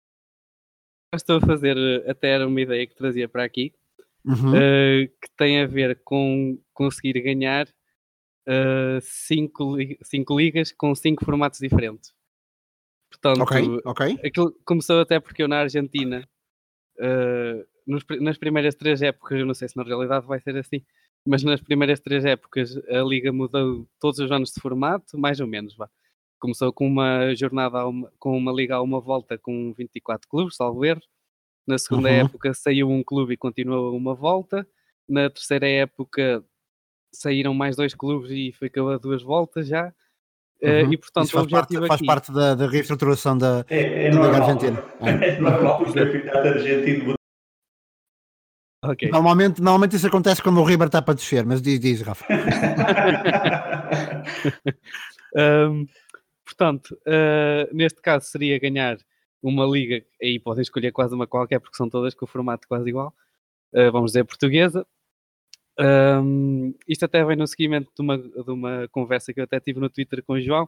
Estou 1.13 1.37
a 1.37 1.41
fazer 1.41 1.77
até 2.07 2.43
uma 2.45 2.61
ideia 2.61 2.85
que 2.85 2.95
trazia 2.95 3.29
para 3.29 3.43
aqui, 3.43 3.73
uhum. 4.25 4.51
uh, 4.51 5.07
que 5.21 5.29
tem 5.37 5.61
a 5.61 5.65
ver 5.65 6.01
com 6.03 6.59
conseguir 6.73 7.21
ganhar 7.21 7.67
uh, 8.47 8.99
cinco, 9.01 9.77
cinco 10.01 10.37
ligas 10.37 10.71
com 10.71 10.93
cinco 10.95 11.23
formatos 11.23 11.59
diferentes. 11.59 12.16
Portanto, 13.35 13.79
okay, 13.91 14.13
okay. 14.13 14.27
aquilo 14.27 14.53
começou 14.65 14.99
até 14.99 15.19
porque 15.19 15.43
eu 15.43 15.47
na 15.47 15.59
Argentina, 15.59 16.27
uh, 16.99 17.65
nos, 17.85 18.03
nas 18.21 18.37
primeiras 18.37 18.75
três 18.75 19.01
épocas, 19.01 19.39
eu 19.39 19.45
não 19.45 19.53
sei 19.53 19.67
se 19.67 19.77
na 19.77 19.83
realidade 19.83 20.25
vai 20.25 20.39
ser 20.39 20.55
assim, 20.57 20.83
mas 21.25 21.43
nas 21.43 21.61
primeiras 21.61 21.99
três 21.99 22.23
épocas 22.25 22.77
a 22.89 23.01
liga 23.01 23.31
mudou 23.33 23.87
todos 23.99 24.19
os 24.19 24.31
anos 24.31 24.51
de 24.51 24.61
formato, 24.61 25.17
mais 25.17 25.39
ou 25.39 25.47
menos, 25.47 25.75
vá. 25.75 25.89
Começou 26.39 26.71
com 26.71 26.87
uma 26.87 27.33
jornada, 27.35 27.85
uma, 27.87 28.11
com 28.19 28.37
uma 28.37 28.51
liga 28.51 28.75
a 28.75 28.81
uma 28.81 29.01
volta 29.01 29.37
com 29.37 29.73
24 29.73 30.27
clubes, 30.29 30.55
salvo 30.55 30.85
erro. 30.85 31.01
Na 31.67 31.77
segunda 31.77 32.09
uhum. 32.09 32.15
época 32.15 32.53
saiu 32.53 32.89
um 32.89 33.03
clube 33.03 33.33
e 33.33 33.37
continuou 33.37 33.95
uma 33.97 34.13
volta. 34.13 34.65
Na 35.09 35.29
terceira 35.29 35.67
época 35.67 36.45
saíram 37.11 37.53
mais 37.53 37.75
dois 37.75 37.93
clubes 37.93 38.29
e 38.31 38.51
ficou 38.53 38.91
a 38.91 38.97
duas 38.97 39.23
voltas 39.23 39.67
já. 39.67 39.93
Eh, 40.61 40.83
uhum. 40.83 40.93
e 40.93 40.97
portanto 40.97 41.25
Isso 41.25 41.33
faz 41.33 41.47
parte, 41.47 41.77
faz 41.77 41.91
aqui... 41.91 42.05
parte 42.05 42.31
da, 42.31 42.55
da 42.55 42.67
reestruturação 42.67 43.37
da, 43.37 43.63
é, 43.69 44.07
é 44.07 44.09
da 44.09 44.19
Liga 44.19 44.43
Argentina. 44.43 44.83
É, 45.01 45.39
normal. 45.39 45.85
Okay. 48.83 49.09
Normalmente, 49.09 49.61
normalmente 49.61 49.95
isso 49.95 50.07
acontece 50.07 50.41
quando 50.41 50.59
o 50.59 50.63
River 50.63 50.87
está 50.87 51.01
para 51.01 51.15
descer, 51.15 51.45
mas 51.45 51.61
diz, 51.61 51.79
diz 51.79 52.01
Rafa. 52.01 52.25
um, 55.35 55.85
portanto, 56.45 56.97
uh, 57.05 57.75
neste 57.75 58.01
caso 58.01 58.27
seria 58.27 58.59
ganhar 58.59 58.97
uma 59.41 59.65
liga, 59.65 60.03
aí 60.21 60.39
podem 60.39 60.61
escolher 60.61 60.91
quase 60.91 61.13
uma 61.13 61.27
qualquer, 61.27 61.59
porque 61.59 61.75
são 61.75 61.89
todas 61.89 62.13
com 62.13 62.25
o 62.25 62.27
formato 62.27 62.67
quase 62.67 62.87
igual. 62.87 63.13
Uh, 63.73 63.91
vamos 63.91 64.11
dizer 64.11 64.23
portuguesa, 64.23 64.85
um, 65.79 66.73
isto 66.87 67.05
até 67.05 67.23
vem 67.23 67.35
no 67.35 67.45
seguimento 67.45 67.91
de 67.95 68.01
uma, 68.01 68.17
de 68.17 68.51
uma 68.51 68.87
conversa 68.89 69.33
que 69.33 69.39
eu 69.39 69.43
até 69.43 69.59
tive 69.59 69.79
no 69.79 69.89
Twitter 69.89 70.23
com 70.23 70.33
o 70.33 70.41
João, 70.41 70.67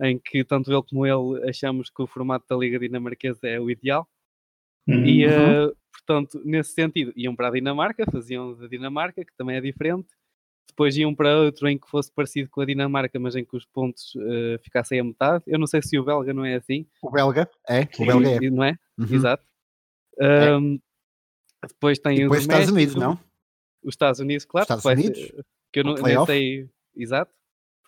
em 0.00 0.18
que 0.18 0.44
tanto 0.44 0.72
ele 0.72 0.82
como 0.82 1.06
ele 1.06 1.48
achamos 1.48 1.90
que 1.90 2.02
o 2.02 2.06
formato 2.06 2.46
da 2.48 2.56
Liga 2.56 2.78
Dinamarquesa 2.78 3.46
é 3.46 3.60
o 3.60 3.70
ideal. 3.70 4.08
Uhum. 4.86 5.04
E, 5.04 5.26
uh, 5.26 5.76
portanto, 5.92 6.40
nesse 6.44 6.72
sentido, 6.72 7.12
iam 7.14 7.36
para 7.36 7.48
a 7.48 7.50
Dinamarca, 7.50 8.04
faziam 8.10 8.54
da 8.54 8.66
Dinamarca, 8.66 9.24
que 9.24 9.36
também 9.36 9.56
é 9.56 9.60
diferente. 9.60 10.08
Depois 10.68 10.96
iam 10.96 11.14
para 11.14 11.36
outro 11.38 11.68
em 11.68 11.76
que 11.76 11.88
fosse 11.88 12.12
parecido 12.12 12.48
com 12.50 12.60
a 12.60 12.64
Dinamarca, 12.64 13.18
mas 13.18 13.34
em 13.34 13.44
que 13.44 13.56
os 13.56 13.64
pontos 13.66 14.14
uh, 14.14 14.58
ficassem 14.62 15.00
a 15.00 15.04
metade. 15.04 15.44
Eu 15.46 15.58
não 15.58 15.66
sei 15.66 15.82
se 15.82 15.98
o 15.98 16.04
belga 16.04 16.32
não 16.32 16.44
é 16.44 16.54
assim. 16.54 16.86
O 17.02 17.10
belga 17.10 17.50
é, 17.68 17.88
o 17.98 18.06
belga 18.06 18.30
é. 18.30 18.50
Não 18.50 18.64
é? 18.64 18.78
Uhum. 18.96 19.06
Exato. 19.10 19.44
Um, 20.20 20.74
é. 21.62 21.66
Depois 21.66 21.98
tem 21.98 22.18
depois 22.18 22.40
os 22.40 22.46
Estados 22.46 22.70
Unidos, 22.70 22.94
não? 22.94 23.18
Os 23.82 23.94
Estados 23.94 24.20
Unidos, 24.20 24.44
claro. 24.44 24.64
Estados 24.64 24.84
Unidos? 24.84 25.18
Ser, 25.18 25.46
que 25.72 25.80
eu 25.80 25.84
não, 25.84 25.94
nem 25.94 26.24
sei 26.26 26.68
exato. 26.96 27.32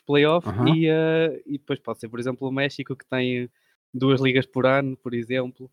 Playoff 0.07 0.49
uhum. 0.49 0.75
e, 0.75 0.91
uh, 0.91 1.43
e 1.47 1.59
depois 1.59 1.79
pode 1.79 2.01
ser, 2.01 2.09
por 2.09 2.19
exemplo, 2.19 2.49
o 2.49 2.53
México 2.53 2.97
que 2.97 3.07
tem 3.07 3.49
duas 3.93 4.21
ligas 4.21 4.47
por 4.47 4.67
ano, 4.67 4.97
por 4.97 5.15
exemplo. 5.15 5.71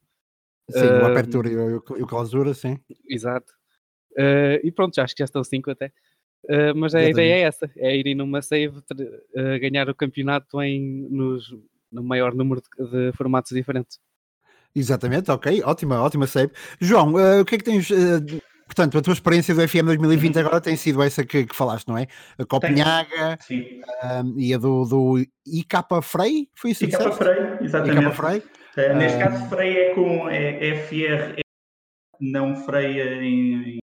Sim, 0.69 0.79
uh, 0.79 1.03
o 1.03 1.05
Apertura 1.07 1.49
e 1.49 1.55
o, 1.55 1.77
o 1.77 2.07
Clausura, 2.07 2.53
sim. 2.53 2.79
Exato. 3.09 3.51
Uh, 4.11 4.59
e 4.63 4.71
pronto, 4.71 4.95
já 4.95 5.03
acho 5.03 5.15
que 5.15 5.21
já 5.21 5.25
estão 5.25 5.43
cinco 5.43 5.71
até. 5.71 5.91
Uh, 6.45 6.75
mas 6.75 6.95
a 6.95 7.03
ideia 7.03 7.35
é 7.35 7.41
essa, 7.41 7.69
é 7.77 7.95
irem 7.95 8.15
numa 8.15 8.41
save, 8.41 8.77
uh, 8.77 9.59
ganhar 9.59 9.89
o 9.89 9.95
campeonato 9.95 10.61
em, 10.61 11.07
nos, 11.09 11.53
no 11.91 12.03
maior 12.03 12.33
número 12.33 12.61
de, 12.61 12.89
de, 12.89 13.11
formatos 13.17 13.51
diferentes. 13.51 13.99
Exatamente, 14.75 15.31
ok, 15.31 15.61
ótima, 15.63 16.01
ótima 16.01 16.27
save. 16.27 16.51
João, 16.79 17.13
uh, 17.13 17.41
o 17.41 17.45
que 17.45 17.55
é 17.55 17.57
que 17.57 17.63
tens 17.63 17.89
Portanto, 18.67 18.97
a 18.97 19.01
tua 19.01 19.13
experiência 19.13 19.55
do 19.55 19.65
FM 19.65 19.85
2020 19.85 20.35
uhum. 20.35 20.41
agora 20.41 20.61
tem 20.61 20.75
sido 20.75 21.01
essa 21.01 21.25
que, 21.25 21.45
que 21.45 21.55
falaste, 21.55 21.87
não 21.87 21.97
é? 21.97 22.05
A 22.37 22.45
Copenhaga 22.45 23.39
um, 23.49 24.37
e 24.37 24.53
a 24.53 24.57
do, 24.57 24.83
do 24.83 25.25
IK 25.45 25.77
Frei, 26.03 26.49
foi 26.53 26.71
isso? 26.71 26.83
IK 26.83 26.97
Frei, 27.13 27.57
exatamente. 27.61 28.07
IK 28.07 28.15
Frei. 28.15 28.37
Uh, 28.37 28.95
neste 28.95 29.17
um, 29.17 29.21
caso, 29.21 29.49
Frei 29.49 29.77
é 29.77 29.95
com 29.95 30.29
é, 30.29 30.75
FR, 30.75 31.41
não 32.19 32.55
Freia 32.57 33.23
em, 33.23 33.75
em 33.75 33.79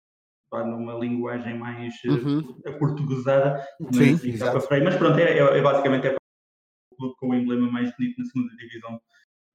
numa 0.53 0.95
linguagem 0.95 1.57
mais 1.57 1.93
eh, 2.03 2.09
uhum. 2.09 2.59
aportuguesada, 2.65 3.65
Sim, 3.93 4.19
mas, 4.37 4.83
mas 4.83 4.95
pronto, 4.97 5.17
é, 5.17 5.37
é, 5.37 5.57
é 5.57 5.61
basicamente 5.61 6.07
é 6.07 6.11
o 6.11 6.95
clube 6.97 7.15
com 7.17 7.29
o 7.29 7.35
emblema 7.35 7.71
mais 7.71 7.95
bonito 7.95 8.19
na 8.19 8.25
segunda 8.25 8.53
divisão 8.57 8.99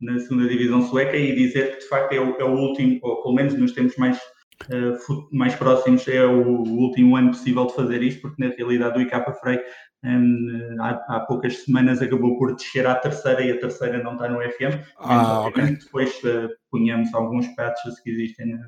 na 0.01 0.19
segunda 0.19 0.49
divisão 0.49 0.83
sueca 0.83 1.17
e 1.17 1.35
dizer 1.35 1.73
que 1.73 1.81
de 1.81 1.89
facto 1.89 2.13
é 2.13 2.21
o, 2.21 2.37
é 2.39 2.45
o 2.45 2.55
último, 2.55 2.99
ou 3.03 3.23
pelo 3.23 3.35
menos 3.35 3.55
nos 3.55 3.73
tempos 3.73 3.97
mais 3.97 4.19
uh, 4.65 5.29
mais 5.33 5.55
próximos 5.55 6.07
é 6.09 6.25
o 6.25 6.63
último 6.63 7.17
ano 7.17 7.31
possível 7.31 7.67
de 7.67 7.75
fazer 7.75 8.03
isto, 8.03 8.23
porque 8.23 8.45
na 8.45 8.55
realidade 8.55 8.99
o 8.99 9.03
ICAPA 9.03 9.33
Frei 9.35 9.61
um, 10.05 10.77
há, 10.81 10.91
há, 11.09 11.21
poucas 11.21 11.65
semanas 11.65 12.01
acabou 12.01 12.39
por 12.39 12.55
descer 12.55 12.87
à 12.87 12.95
terceira 12.95 13.43
e 13.43 13.51
a 13.51 13.59
terceira 13.59 14.03
não 14.03 14.13
está 14.13 14.29
no 14.29 14.41
FM. 14.41 14.81
Ah, 14.99 15.47
okay. 15.47 15.77
Depois 15.77 16.15
uh, 16.25 16.49
punhamos 16.71 17.13
alguns 17.15 17.47
patches 17.49 17.99
que 18.01 18.11
existem 18.11 18.47
na, 18.47 18.59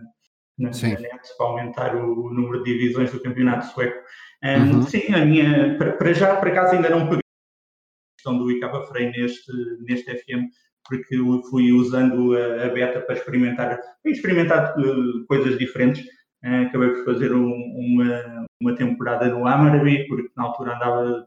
na, 0.59 0.70
na 0.70 1.01
net 1.01 1.37
para 1.37 1.46
aumentar 1.46 1.96
o, 1.96 2.27
o, 2.27 2.35
número 2.35 2.62
de 2.64 2.72
divisões 2.72 3.12
do 3.12 3.22
campeonato 3.22 3.66
sueco. 3.66 4.03
Um, 4.42 4.77
uhum. 4.77 4.83
Sim, 4.83 5.12
a 5.14 5.24
minha, 5.24 5.77
para, 5.79 5.92
para 5.92 6.12
já, 6.12 6.37
por 6.37 6.48
acaso 6.48 6.74
ainda 6.74 6.90
não 6.90 7.05
peguei 7.05 7.18
a 7.18 8.16
questão 8.16 8.38
do 8.38 8.51
ICAPA 8.51 8.87
Frei 8.87 9.11
neste, 9.11 9.53
neste 9.81 10.16
FM, 10.16 10.46
porque 10.88 11.16
eu 11.16 11.42
fui 11.51 11.70
usando 11.72 12.37
a, 12.37 12.68
beta 12.68 13.01
para 13.01 13.14
experimentar, 13.14 13.79
experimentar 14.05 14.74
uh, 14.79 15.27
coisas 15.27 15.59
diferentes. 15.59 16.05
uh, 16.44 16.66
acabei 16.66 16.90
por 16.90 17.05
fazer 17.05 17.33
um, 17.33 17.53
uma, 17.77 18.46
uma 18.61 18.74
temporada 18.74 19.29
no 19.29 19.46
Amarby, 19.46 20.07
porque 20.09 20.31
na 20.37 20.44
altura 20.44 20.77
andava, 20.77 21.27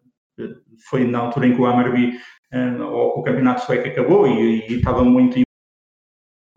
foi 0.90 1.06
na 1.06 1.20
altura 1.20 1.48
em 1.48 1.56
que 1.56 1.62
o 1.62 1.66
Amarby, 1.66 2.20
o 2.90 3.24
campeonato 3.24 3.66
sueco 3.66 3.88
acabou 3.88 4.28
e, 4.28 4.68
e 4.68 4.74
estava 4.78 5.04
muito 5.04 5.40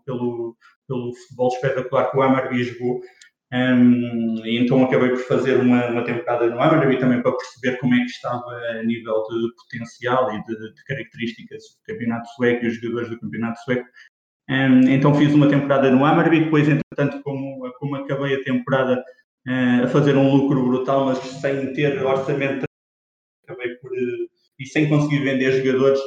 pelo, 0.05 0.57
pelo 0.87 1.13
futebol 1.15 1.47
espetacular 1.49 2.11
que 2.11 2.17
o 2.17 2.21
Amarby 2.21 2.63
jogou. 2.63 3.01
Um, 3.53 4.43
e 4.43 4.57
então 4.57 4.83
acabei 4.83 5.09
por 5.09 5.19
fazer 5.19 5.57
uma, 5.57 5.85
uma 5.87 6.03
temporada 6.03 6.49
no 6.49 6.59
Amarby 6.59 6.97
também 6.97 7.21
para 7.21 7.31
perceber 7.31 7.77
como 7.77 7.93
é 7.93 7.99
que 7.99 8.05
estava 8.05 8.49
a 8.49 8.83
nível 8.83 9.23
de 9.23 9.55
potencial 9.55 10.35
e 10.35 10.43
de, 10.43 10.73
de 10.73 10.83
características 10.85 11.63
do 11.63 11.93
campeonato 11.93 12.27
sueco 12.29 12.65
e 12.65 12.67
os 12.67 12.75
jogadores 12.75 13.09
do 13.09 13.19
campeonato 13.19 13.59
sueco. 13.63 13.87
Um, 14.49 14.89
então 14.89 15.13
fiz 15.13 15.33
uma 15.33 15.47
temporada 15.47 15.89
no 15.91 16.03
Amarby, 16.05 16.45
depois 16.45 16.67
entretanto 16.67 17.21
como, 17.23 17.71
como 17.79 17.95
acabei 17.95 18.35
a 18.35 18.43
temporada 18.43 19.03
uh, 19.47 19.85
a 19.85 19.87
fazer 19.87 20.15
um 20.17 20.35
lucro 20.35 20.63
brutal, 20.63 21.05
mas 21.05 21.19
sem 21.19 21.73
ter 21.73 22.03
orçamento, 22.03 22.65
acabei 23.43 23.75
por, 23.75 23.91
uh, 23.91 24.29
e 24.59 24.65
sem 24.65 24.89
conseguir 24.89 25.23
vender 25.23 25.63
jogadores, 25.63 25.99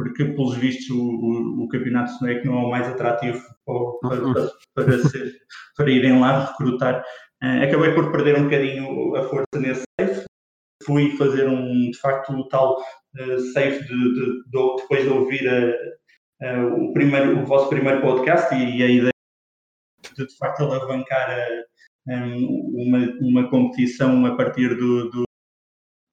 porque, 0.00 0.24
pelos 0.24 0.56
vistos, 0.56 0.88
o, 0.88 0.98
o, 0.98 1.64
o 1.64 1.68
campeonato 1.68 2.12
sueco 2.12 2.46
não 2.46 2.54
é 2.54 2.64
o 2.64 2.70
mais 2.70 2.88
atrativo 2.88 3.38
para, 4.00 4.18
para, 4.18 4.50
para, 4.74 4.98
ser, 5.10 5.36
para 5.76 5.90
irem 5.90 6.18
lá 6.18 6.46
recrutar. 6.46 7.04
Uh, 7.42 7.64
acabei 7.64 7.92
por 7.92 8.10
perder 8.10 8.38
um 8.38 8.44
bocadinho 8.44 9.14
a 9.16 9.24
força 9.24 9.60
nesse 9.60 9.82
safe. 10.00 10.24
Fui 10.84 11.14
fazer 11.18 11.46
um, 11.46 11.90
de 11.90 11.98
facto, 11.98 12.32
o 12.32 12.48
tal 12.48 12.80
uh, 12.80 13.40
safe 13.52 13.84
de, 13.84 14.14
de, 14.14 14.42
de, 14.48 14.76
depois 14.80 15.02
de 15.02 15.10
ouvir 15.10 15.46
a, 15.46 16.46
a, 16.46 16.66
o, 16.66 16.94
primeiro, 16.94 17.38
o 17.38 17.44
vosso 17.44 17.68
primeiro 17.68 18.00
podcast 18.00 18.54
e, 18.54 18.78
e 18.78 18.82
a 18.82 18.86
ideia 18.86 19.12
de, 20.16 20.26
de 20.26 20.36
facto, 20.38 20.62
alavancar 20.62 21.30
a, 22.08 22.14
um, 22.14 22.72
uma, 22.74 23.18
uma 23.20 23.50
competição 23.50 24.24
a 24.24 24.34
partir 24.34 24.74
do, 24.78 25.10
do, 25.10 25.24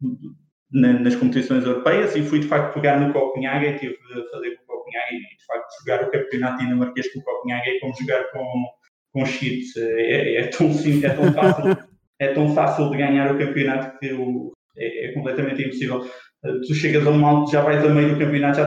do 0.01 0.46
na, 0.71 0.93
nas 0.93 1.15
competições 1.15 1.65
europeias 1.65 2.15
e 2.15 2.23
fui 2.23 2.39
de 2.39 2.47
facto 2.47 2.73
pegar 2.73 2.99
no 2.99 3.13
Copenhague 3.13 3.67
e 3.67 3.79
tive 3.79 3.93
de 3.93 4.29
fazer 4.29 4.57
com 4.57 4.63
o 4.63 4.77
Copenhague 4.77 5.15
e 5.15 5.37
de 5.37 5.45
facto 5.45 5.67
jogar 5.79 6.03
o 6.03 6.11
campeonato 6.11 6.57
dinamarquês 6.59 7.13
com 7.13 7.19
o 7.19 7.23
Copenhague 7.23 7.69
é 7.69 7.79
como 7.79 7.95
jogar 7.95 8.23
com, 8.31 8.65
com 9.13 9.25
cheats. 9.25 9.75
É, 9.77 10.35
é, 10.35 10.47
tão 10.47 10.73
simples, 10.73 11.03
é 11.05 11.15
tão 11.15 11.33
fácil, 11.33 11.63
é 12.19 12.27
tão 12.33 12.53
fácil 12.53 12.89
de 12.89 12.97
ganhar 12.97 13.33
o 13.33 13.37
campeonato 13.37 13.97
que 13.99 14.13
o, 14.13 14.51
é, 14.75 15.05
é, 15.05 15.13
completamente 15.13 15.63
impossível. 15.63 16.09
Tu 16.41 16.73
chegas 16.75 17.05
a 17.05 17.09
um 17.09 17.25
alto, 17.25 17.51
já 17.51 17.61
vais 17.61 17.83
a 17.83 17.89
meio 17.89 18.13
do 18.13 18.19
campeonato, 18.19 18.63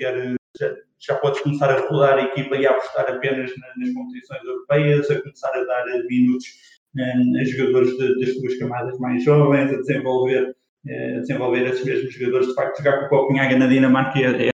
já, 0.00 0.12
já, 0.60 0.76
já 0.98 1.14
podes 1.16 1.40
começar 1.40 1.70
a 1.70 1.88
rodar 1.88 2.18
a 2.18 2.22
equipa 2.22 2.56
e 2.56 2.66
a 2.66 2.70
apostar 2.72 3.08
apenas 3.08 3.50
nas, 3.56 3.76
nas 3.76 3.94
competições 3.94 4.44
europeias, 4.44 5.10
a 5.10 5.20
começar 5.20 5.50
a 5.54 5.64
dar 5.64 5.84
minutos 6.08 6.77
a 6.96 7.44
jogadores 7.44 7.96
de, 7.96 8.18
das 8.18 8.34
suas 8.34 8.58
camadas 8.58 8.98
mais 8.98 9.22
jovens, 9.22 9.72
a 9.72 9.76
desenvolver, 9.76 10.54
eh, 10.86 11.16
a 11.16 11.20
desenvolver 11.20 11.66
esses 11.66 11.84
mesmos 11.84 12.14
jogadores. 12.14 12.48
De 12.48 12.54
facto, 12.54 12.78
jogar 12.78 13.08
com 13.08 13.16
o 13.16 13.20
Copenhaga 13.20 13.56
na 13.56 13.66
Dinamarca 13.66 14.18
é. 14.18 14.50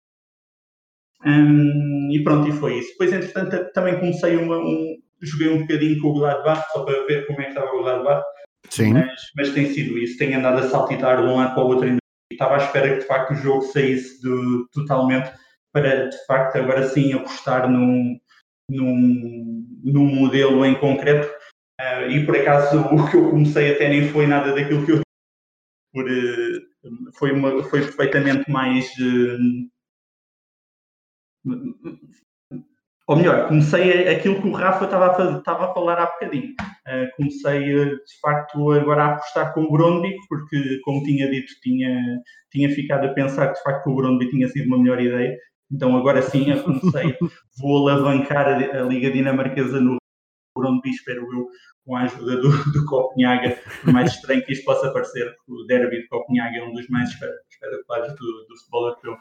Um, 1.25 2.11
e 2.11 2.23
pronto, 2.25 2.49
e 2.49 2.53
foi 2.53 2.79
isso. 2.79 2.91
Depois, 2.93 3.13
entretanto, 3.13 3.73
também 3.73 3.99
comecei 3.99 4.37
uma, 4.37 4.59
um, 4.59 4.97
joguei 5.21 5.49
um 5.51 5.61
bocadinho 5.61 6.01
com 6.01 6.09
o 6.09 6.15
Gladbach, 6.15 6.65
só 6.73 6.85
para 6.85 7.07
ver 7.07 7.27
como 7.27 7.41
é 7.41 7.45
que 7.45 7.51
estava 7.51 7.71
o 7.71 7.83
Gladbach. 7.83 8.23
Sim. 8.69 8.95
Mas, 8.95 9.21
mas 9.37 9.51
tem 9.51 9.67
sido 9.67 9.99
isso, 9.99 10.19
tenho 10.19 10.39
andado 10.39 10.59
a 10.59 10.69
saltitar 10.69 11.23
de 11.23 11.29
um 11.29 11.37
lado 11.37 11.55
para 11.55 11.65
o 11.65 11.69
outro. 11.69 11.99
Estava 12.33 12.55
à 12.55 12.59
espera 12.59 12.95
que 12.95 13.01
de 13.01 13.07
facto 13.07 13.33
o 13.33 13.37
jogo 13.37 13.63
saísse 13.63 14.21
de, 14.23 14.65
totalmente 14.73 15.31
para 15.73 16.09
de 16.09 16.27
facto 16.27 16.57
agora 16.57 16.89
sim 16.89 17.13
apostar 17.13 17.71
num, 17.71 18.19
num, 18.69 19.67
num 19.85 20.07
modelo 20.07 20.65
em 20.65 20.75
concreto 20.75 21.31
Uh, 21.81 22.11
e 22.11 22.27
por 22.27 22.37
acaso 22.37 22.81
o 22.95 23.11
que 23.11 23.17
eu 23.17 23.31
comecei 23.31 23.75
até 23.75 23.89
nem 23.89 24.09
foi 24.09 24.27
nada 24.27 24.55
daquilo 24.55 24.85
que 24.85 24.93
eu 24.93 25.01
por, 25.93 26.05
uh, 26.05 27.13
foi, 27.19 27.33
uma, 27.33 27.63
foi 27.65 27.81
perfeitamente 27.81 28.51
mais 28.51 28.87
uh, 28.99 29.71
ou 33.09 33.17
melhor, 33.17 33.49
comecei 33.49 34.09
aquilo 34.09 34.41
que 34.41 34.49
o 34.49 34.53
Rafa 34.53 34.85
estava 34.85 35.11
a, 35.11 35.15
fazer, 35.15 35.39
estava 35.39 35.71
a 35.71 35.75
falar 35.75 35.99
há 35.99 36.07
bocadinho. 36.07 36.55
comecei 37.17 37.61
de 37.65 38.21
facto 38.21 38.71
agora 38.71 39.03
a 39.03 39.15
apostar 39.15 39.53
com 39.53 39.63
o 39.63 39.73
Brondby, 39.73 40.15
porque 40.29 40.79
como 40.85 41.03
tinha 41.03 41.29
dito, 41.29 41.53
tinha, 41.63 42.01
tinha 42.53 42.71
ficado 42.71 43.07
a 43.07 43.13
pensar 43.13 43.49
que 43.49 43.55
de 43.55 43.63
facto 43.65 43.91
o 43.91 43.97
Brondby 43.97 44.31
tinha 44.31 44.47
sido 44.49 44.69
uma 44.69 44.79
melhor 44.79 45.01
ideia. 45.01 45.37
Então 45.71 45.97
agora 45.97 46.23
sim 46.23 46.51
eu 46.53 46.63
comecei, 46.63 47.17
vou 47.59 47.89
alavancar 47.89 48.47
a, 48.47 48.83
a 48.83 48.83
Liga 48.85 49.11
Dinamarquesa 49.11 49.81
no 49.81 49.97
Brondby, 50.57 50.91
espero 50.91 51.23
eu, 51.33 51.49
com 51.85 51.97
a 51.97 52.03
ajuda 52.03 52.37
do, 52.37 52.73
do 52.73 52.87
Copenhaga, 52.87 53.59
por 53.83 53.93
mais 53.93 54.13
estranho 54.13 54.45
que 54.45 54.53
isto 54.53 54.65
possa 54.65 54.93
parecer, 54.93 55.35
o 55.49 55.65
derby 55.65 56.03
de 56.03 56.09
Copenhaga 56.09 56.59
é 56.59 56.65
um 56.65 56.73
dos 56.73 56.89
mais 56.89 57.11
espetaculares 57.11 58.15
do, 58.15 58.47
do 58.49 58.57
futebol 58.57 58.87
europeu. 58.89 59.17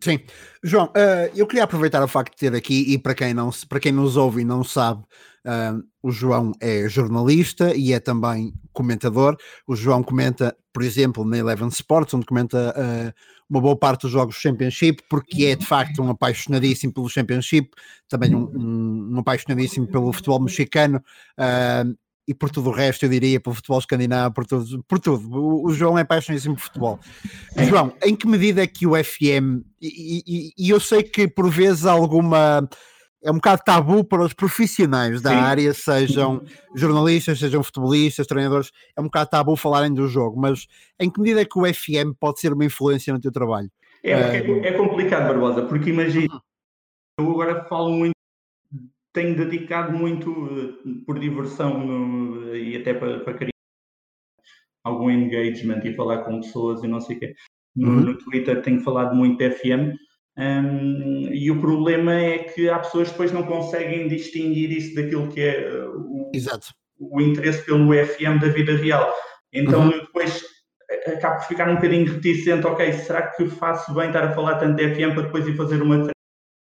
Sim. 0.00 0.20
João, 0.62 0.86
uh, 0.86 1.30
eu 1.34 1.46
queria 1.46 1.64
aproveitar 1.64 2.02
o 2.02 2.08
facto 2.08 2.32
de 2.32 2.38
ter 2.38 2.54
aqui, 2.54 2.92
e 2.92 2.98
para 2.98 3.14
quem, 3.14 3.32
não, 3.32 3.50
para 3.68 3.80
quem 3.80 3.92
nos 3.92 4.16
ouve 4.16 4.42
e 4.42 4.44
não 4.44 4.62
sabe, 4.62 5.02
uh, 5.48 5.82
o 6.02 6.10
João 6.10 6.52
é 6.60 6.88
jornalista 6.88 7.74
e 7.74 7.92
é 7.92 7.98
também 7.98 8.52
comentador. 8.72 9.36
O 9.66 9.74
João 9.74 10.02
comenta, 10.02 10.56
por 10.72 10.82
exemplo, 10.82 11.24
na 11.24 11.38
Eleven 11.38 11.68
Sports, 11.68 12.14
onde 12.14 12.26
comenta 12.26 12.74
uh, 12.76 13.12
uma 13.48 13.60
boa 13.60 13.76
parte 13.76 14.02
dos 14.02 14.10
jogos 14.10 14.36
do 14.36 14.40
Championship, 14.40 15.02
porque 15.08 15.46
é 15.46 15.56
de 15.56 15.64
facto 15.64 16.02
um 16.02 16.10
apaixonadíssimo 16.10 16.92
pelo 16.92 17.08
Championship, 17.08 17.70
também 18.08 18.34
um, 18.34 18.50
um, 18.54 19.14
um 19.14 19.18
apaixonadíssimo 19.18 19.86
pelo 19.86 20.12
futebol 20.12 20.40
mexicano. 20.40 21.02
Uh, 21.38 21.96
e 22.28 22.34
por 22.34 22.50
tudo 22.50 22.68
o 22.68 22.72
resto, 22.72 23.06
eu 23.06 23.08
diria, 23.08 23.40
pelo 23.40 23.56
futebol 23.56 23.78
escandinavo, 23.78 24.34
por 24.34 24.44
tudo. 24.44 24.84
Por 24.86 24.98
tudo. 24.98 25.34
O, 25.34 25.66
o 25.66 25.72
João 25.72 25.96
é 25.96 26.02
apaixonadíssimo 26.02 26.56
por 26.56 26.60
futebol. 26.60 27.00
João, 27.66 27.94
em 28.04 28.14
que 28.14 28.28
medida 28.28 28.62
é 28.62 28.66
que 28.66 28.86
o 28.86 28.92
FM, 29.02 29.64
e, 29.80 30.22
e, 30.26 30.52
e, 30.58 30.68
eu 30.68 30.78
sei 30.78 31.02
que 31.02 31.26
por 31.26 31.50
vezes 31.50 31.86
alguma. 31.86 32.68
É 33.22 33.30
um 33.30 33.34
bocado 33.34 33.62
tabu 33.64 34.04
para 34.04 34.22
os 34.22 34.32
profissionais 34.32 35.20
da 35.20 35.30
Sim. 35.30 35.36
área, 35.36 35.74
sejam 35.74 36.40
jornalistas, 36.74 37.38
sejam 37.40 37.62
futebolistas, 37.64 38.26
treinadores, 38.26 38.70
é 38.96 39.00
um 39.00 39.04
bocado 39.04 39.30
tabu 39.30 39.56
falarem 39.56 39.92
do 39.92 40.06
jogo, 40.06 40.40
mas 40.40 40.66
em 41.00 41.10
que 41.10 41.20
medida 41.20 41.40
é 41.40 41.44
que 41.44 41.58
o 41.58 41.66
FM 41.66 42.14
pode 42.18 42.38
ser 42.38 42.52
uma 42.52 42.64
influência 42.64 43.12
no 43.12 43.20
teu 43.20 43.32
trabalho? 43.32 43.68
É, 44.04 44.12
é, 44.12 44.68
é 44.68 44.72
complicado, 44.72 45.26
Barbosa, 45.26 45.62
porque 45.62 45.90
imagina, 45.90 46.32
uhum. 47.18 47.26
eu 47.26 47.30
agora 47.32 47.64
falo 47.64 47.90
muito 47.90 48.12
tenho 49.12 49.36
dedicado 49.36 49.92
muito 49.92 50.30
uh, 50.30 51.04
por 51.04 51.18
diversão 51.18 51.84
no, 51.84 52.54
e 52.54 52.76
até 52.76 52.94
para, 52.94 53.20
para 53.20 53.34
criar 53.34 53.50
algum 54.84 55.10
engagement 55.10 55.80
e 55.84 55.94
falar 55.94 56.18
com 56.24 56.40
pessoas 56.40 56.84
e 56.84 56.88
não 56.88 57.00
sei 57.00 57.16
o 57.16 57.20
quê. 57.20 57.34
No, 57.74 57.88
uhum. 57.88 58.00
no 58.00 58.18
Twitter 58.18 58.62
tenho 58.62 58.80
falado 58.80 59.14
muito 59.14 59.38
de 59.38 59.50
FM 59.50 59.96
um, 60.38 61.28
e 61.32 61.50
o 61.50 61.60
problema 61.60 62.14
é 62.14 62.38
que 62.38 62.70
há 62.70 62.78
pessoas 62.78 63.08
que 63.08 63.14
depois 63.14 63.32
não 63.32 63.42
conseguem 63.42 64.06
distinguir 64.06 64.70
isso 64.70 64.94
daquilo 64.94 65.26
que 65.28 65.40
é 65.40 65.68
uh, 65.68 65.98
o, 65.98 66.30
o, 67.00 67.20
interesse 67.20 67.64
pelo 67.64 67.92
FM 67.92 68.40
da 68.40 68.48
vida 68.48 68.76
real. 68.76 69.12
Então 69.52 69.86
uhum. 69.86 69.98
depois 69.98 70.44
acabo 71.06 71.38
por 71.38 71.48
ficar 71.48 71.68
um 71.68 71.74
bocadinho 71.74 72.12
reticente, 72.12 72.66
ok, 72.66 72.92
será 72.92 73.22
que 73.22 73.48
faço 73.48 73.92
bem 73.92 74.06
estar 74.06 74.24
a 74.24 74.32
falar 74.32 74.58
tanto 74.58 74.76
de 74.76 74.94
FM 74.94 75.14
para 75.14 75.24
depois 75.24 75.46
ir 75.46 75.56
fazer 75.56 75.82
uma 75.82 76.08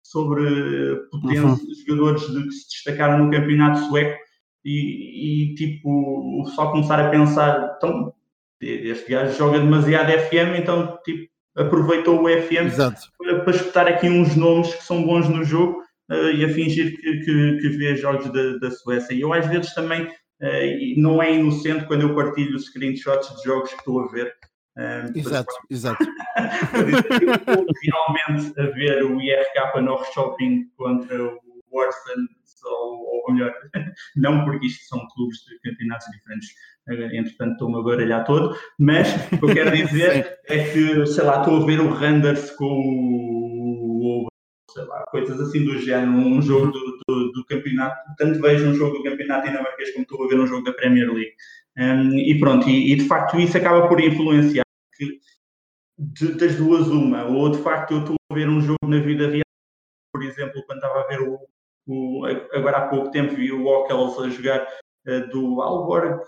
sobre 0.02 0.96
potentes 1.10 1.42
uhum. 1.44 1.74
jogadores 1.86 2.22
de, 2.22 2.44
que 2.44 2.50
se 2.52 2.68
destacaram 2.70 3.24
no 3.24 3.30
campeonato 3.30 3.80
sueco 3.80 4.18
e, 4.64 5.50
e, 5.52 5.54
tipo 5.54 6.44
só 6.54 6.70
começar 6.70 6.98
a 6.98 7.10
pensar 7.10 7.74
então 7.76 8.14
este 8.60 9.10
gajo 9.10 9.36
joga 9.36 9.60
demasiado 9.60 10.10
FM 10.10 10.58
então 10.58 10.98
tipo 11.04 11.30
aproveitou 11.58 12.22
o 12.22 12.28
FM 12.28 12.74
para, 13.18 13.40
para 13.40 13.56
escutar 13.56 13.88
aqui 13.88 14.08
uns 14.08 14.36
nomes 14.36 14.74
que 14.74 14.84
são 14.84 15.04
bons 15.04 15.28
no 15.28 15.44
jogo 15.44 15.82
uh, 16.10 16.30
e 16.30 16.44
a 16.44 16.48
fingir 16.48 16.96
que, 16.96 17.20
que, 17.20 17.58
que 17.60 17.68
vê 17.70 17.96
jogos 17.96 18.32
da, 18.32 18.58
da 18.58 18.70
Suécia 18.70 19.14
e 19.14 19.20
eu 19.20 19.32
às 19.32 19.46
vezes 19.46 19.74
também 19.74 20.04
uh, 20.04 21.00
não 21.00 21.22
é 21.22 21.32
inocente 21.34 21.84
quando 21.86 22.02
eu 22.02 22.14
partilho 22.14 22.56
os 22.56 22.66
screenshots 22.66 23.36
de 23.36 23.44
jogos 23.44 23.70
que 23.70 23.78
estou 23.78 24.00
a 24.00 24.08
ver 24.08 24.32
um, 24.78 25.18
exato, 25.18 25.52
exato. 25.68 26.06
realmente 27.82 28.60
a 28.60 28.66
ver 28.66 29.02
o 29.02 29.20
IRK 29.20 29.80
no 29.82 30.04
shopping 30.14 30.70
contra 30.76 31.20
o 31.20 31.40
Warson, 31.72 32.28
ou, 32.64 33.24
ou 33.26 33.34
melhor, 33.34 33.52
não 34.16 34.44
porque 34.44 34.66
isto 34.66 34.84
são 34.86 35.06
clubes 35.14 35.38
de 35.44 35.58
campeonatos 35.60 36.06
diferentes, 36.12 36.48
eh, 36.88 37.16
entretanto 37.16 37.52
estou-me 37.52 37.78
a 37.78 37.82
baralhar 37.82 38.24
todo, 38.24 38.56
mas 38.78 39.14
o 39.32 39.38
que 39.38 39.44
eu 39.44 39.54
quero 39.54 39.76
dizer 39.76 40.38
é 40.48 40.72
que, 40.72 41.06
sei 41.06 41.24
lá, 41.24 41.40
estou 41.40 41.62
a 41.62 41.66
ver 41.66 41.80
o 41.80 41.90
Randers 41.90 42.50
com 42.52 42.64
o, 42.64 44.28
sei 44.70 44.84
lá, 44.84 45.04
coisas 45.10 45.40
assim 45.40 45.64
do 45.64 45.78
género, 45.78 46.12
um 46.12 46.40
jogo 46.40 46.72
do, 46.72 46.98
do, 47.08 47.32
do, 47.32 47.46
campeonato, 47.46 47.96
tanto 48.16 48.40
vejo 48.40 48.68
um 48.68 48.74
jogo 48.74 48.98
do 48.98 49.02
campeonato 49.02 49.46
dinamarquês 49.46 49.92
como 49.92 50.02
estou 50.02 50.24
a 50.24 50.28
ver 50.28 50.40
um 50.40 50.46
jogo 50.46 50.64
da 50.64 50.72
Premier 50.72 51.12
League. 51.12 51.34
Um, 51.78 52.18
e 52.18 52.38
pronto, 52.40 52.68
e, 52.68 52.92
e, 52.92 52.96
de 52.96 53.06
facto 53.06 53.38
isso 53.38 53.56
acaba 53.56 53.86
por 53.86 54.00
influenciar 54.00 54.64
que 54.96 55.20
de, 55.96 56.34
das 56.34 56.56
duas 56.56 56.88
uma, 56.88 57.24
ou 57.24 57.50
de 57.50 57.58
facto 57.58 57.92
eu 57.92 58.00
estou 58.00 58.16
a 58.30 58.34
ver 58.34 58.48
um 58.48 58.60
jogo 58.60 58.86
na 58.86 58.98
vida 58.98 59.28
real, 59.28 59.42
por 60.12 60.22
exemplo, 60.22 60.62
quando 60.66 60.78
estava 60.78 61.00
a 61.02 61.06
ver 61.06 61.20
o, 61.20 61.38
o, 61.88 62.24
agora 62.52 62.78
há 62.78 62.88
pouco 62.88 63.10
tempo 63.10 63.34
vi 63.34 63.50
o 63.50 63.66
Ockels 63.66 64.18
a 64.18 64.28
jogar 64.28 64.66
uh, 65.06 65.28
do 65.30 65.60
Alborg, 65.62 66.20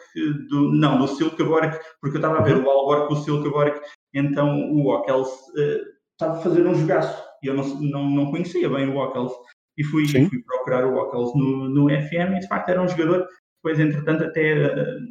do, 0.48 0.72
não, 0.72 0.98
do 0.98 1.06
Silkeborg, 1.06 1.78
porque 2.00 2.16
eu 2.16 2.20
estava 2.20 2.38
a 2.38 2.42
ver 2.42 2.56
uhum. 2.56 2.64
o 2.64 2.70
Alborg 2.70 3.08
com 3.08 3.14
o 3.14 3.22
Silkeborg, 3.22 3.80
então 4.14 4.58
o 4.72 4.88
Ockels 4.88 5.28
uh, 5.28 5.80
estava 6.12 6.38
a 6.38 6.42
fazer 6.42 6.66
um 6.66 6.74
jogaço 6.74 7.22
e 7.42 7.46
eu 7.46 7.54
não, 7.54 7.64
não, 7.80 8.10
não 8.10 8.30
conhecia 8.30 8.68
bem 8.68 8.88
o 8.88 8.96
Ockels 8.96 9.32
e 9.78 9.84
fui, 9.84 10.06
fui 10.08 10.42
procurar 10.42 10.84
o 10.84 10.96
Ockels 10.96 11.34
no, 11.34 11.68
no 11.68 11.88
FM 11.88 12.36
e 12.36 12.40
de 12.40 12.48
facto 12.48 12.70
era 12.70 12.82
um 12.82 12.88
jogador 12.88 13.26
depois, 13.62 13.78
entretanto, 13.78 14.24
até, 14.24 14.54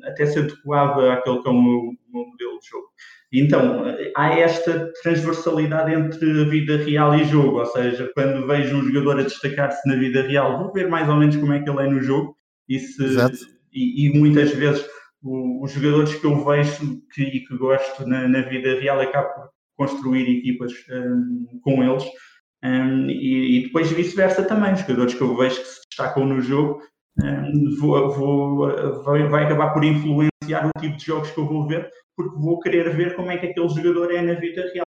até 0.07 0.25
se 0.25 0.39
adequava 0.39 1.13
àquele 1.13 1.41
que 1.41 1.47
é 1.47 1.51
o 1.51 1.61
meu 1.61 1.93
modelo 2.09 2.59
de 2.59 2.67
jogo. 2.67 2.87
Então, 3.31 3.83
há 4.15 4.29
esta 4.39 4.91
transversalidade 5.03 5.93
entre 5.93 6.41
a 6.41 6.45
vida 6.45 6.77
real 6.77 7.15
e 7.15 7.23
jogo, 7.25 7.59
ou 7.59 7.65
seja, 7.67 8.11
quando 8.15 8.47
vejo 8.47 8.75
um 8.75 8.83
jogador 8.83 9.19
a 9.19 9.23
destacar-se 9.23 9.87
na 9.87 9.95
vida 9.95 10.23
real, 10.23 10.57
vou 10.57 10.73
ver 10.73 10.89
mais 10.89 11.07
ou 11.07 11.15
menos 11.15 11.35
como 11.35 11.53
é 11.53 11.61
que 11.61 11.69
ele 11.69 11.79
é 11.79 11.89
no 11.89 12.01
jogo 12.01 12.35
e, 12.67 12.79
se, 12.79 13.03
e, 13.71 14.07
e, 14.07 14.17
muitas 14.17 14.51
vezes 14.51 14.83
o, 15.21 15.63
os 15.63 15.71
jogadores 15.71 16.15
que 16.15 16.25
eu 16.25 16.43
vejo 16.43 17.01
que, 17.13 17.21
e 17.21 17.45
que 17.45 17.55
gosto 17.55 18.07
na, 18.07 18.27
na 18.27 18.41
vida 18.41 18.79
real 18.79 18.99
acabo 18.99 19.27
por 19.35 19.49
construir 19.77 20.39
equipas 20.39 20.73
um, 20.89 21.59
com 21.63 21.83
eles 21.83 22.03
um, 22.63 23.09
e, 23.09 23.59
e, 23.59 23.63
depois 23.63 23.91
vice-versa 23.91 24.43
também, 24.43 24.73
os 24.73 24.79
jogadores 24.81 25.13
que 25.13 25.21
eu 25.21 25.37
vejo 25.37 25.61
que 25.61 25.67
se 25.67 25.81
destacam 25.87 26.25
no 26.25 26.41
jogo 26.41 26.81
vou, 27.79 28.11
vou, 28.11 29.03
vai, 29.03 29.27
vai 29.27 29.43
acabar 29.45 29.73
por 29.73 29.83
influenciar 29.83 30.67
o 30.67 30.79
tipo 30.79 30.97
de 30.97 31.05
jogos 31.05 31.31
que 31.31 31.37
eu 31.37 31.45
vou 31.45 31.67
ver, 31.67 31.89
porque 32.19 32.37
vou 32.37 32.59
querer 32.59 32.93
ver 32.97 33.15
como 33.15 33.31
é 33.31 33.37
que 33.37 33.45
aquele 33.45 33.69
jogador 33.69 34.13
é 34.13 34.21
na 34.21 34.33
vida 34.33 34.69
real. 34.73 34.85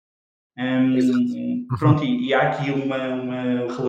Um, 0.59 1.65
pronto, 1.79 2.03
e, 2.03 2.27
e, 2.27 2.33
há 2.35 2.51
aqui 2.51 2.69
uma, 2.69 2.97
uma 3.15 3.41
relação 3.41 3.87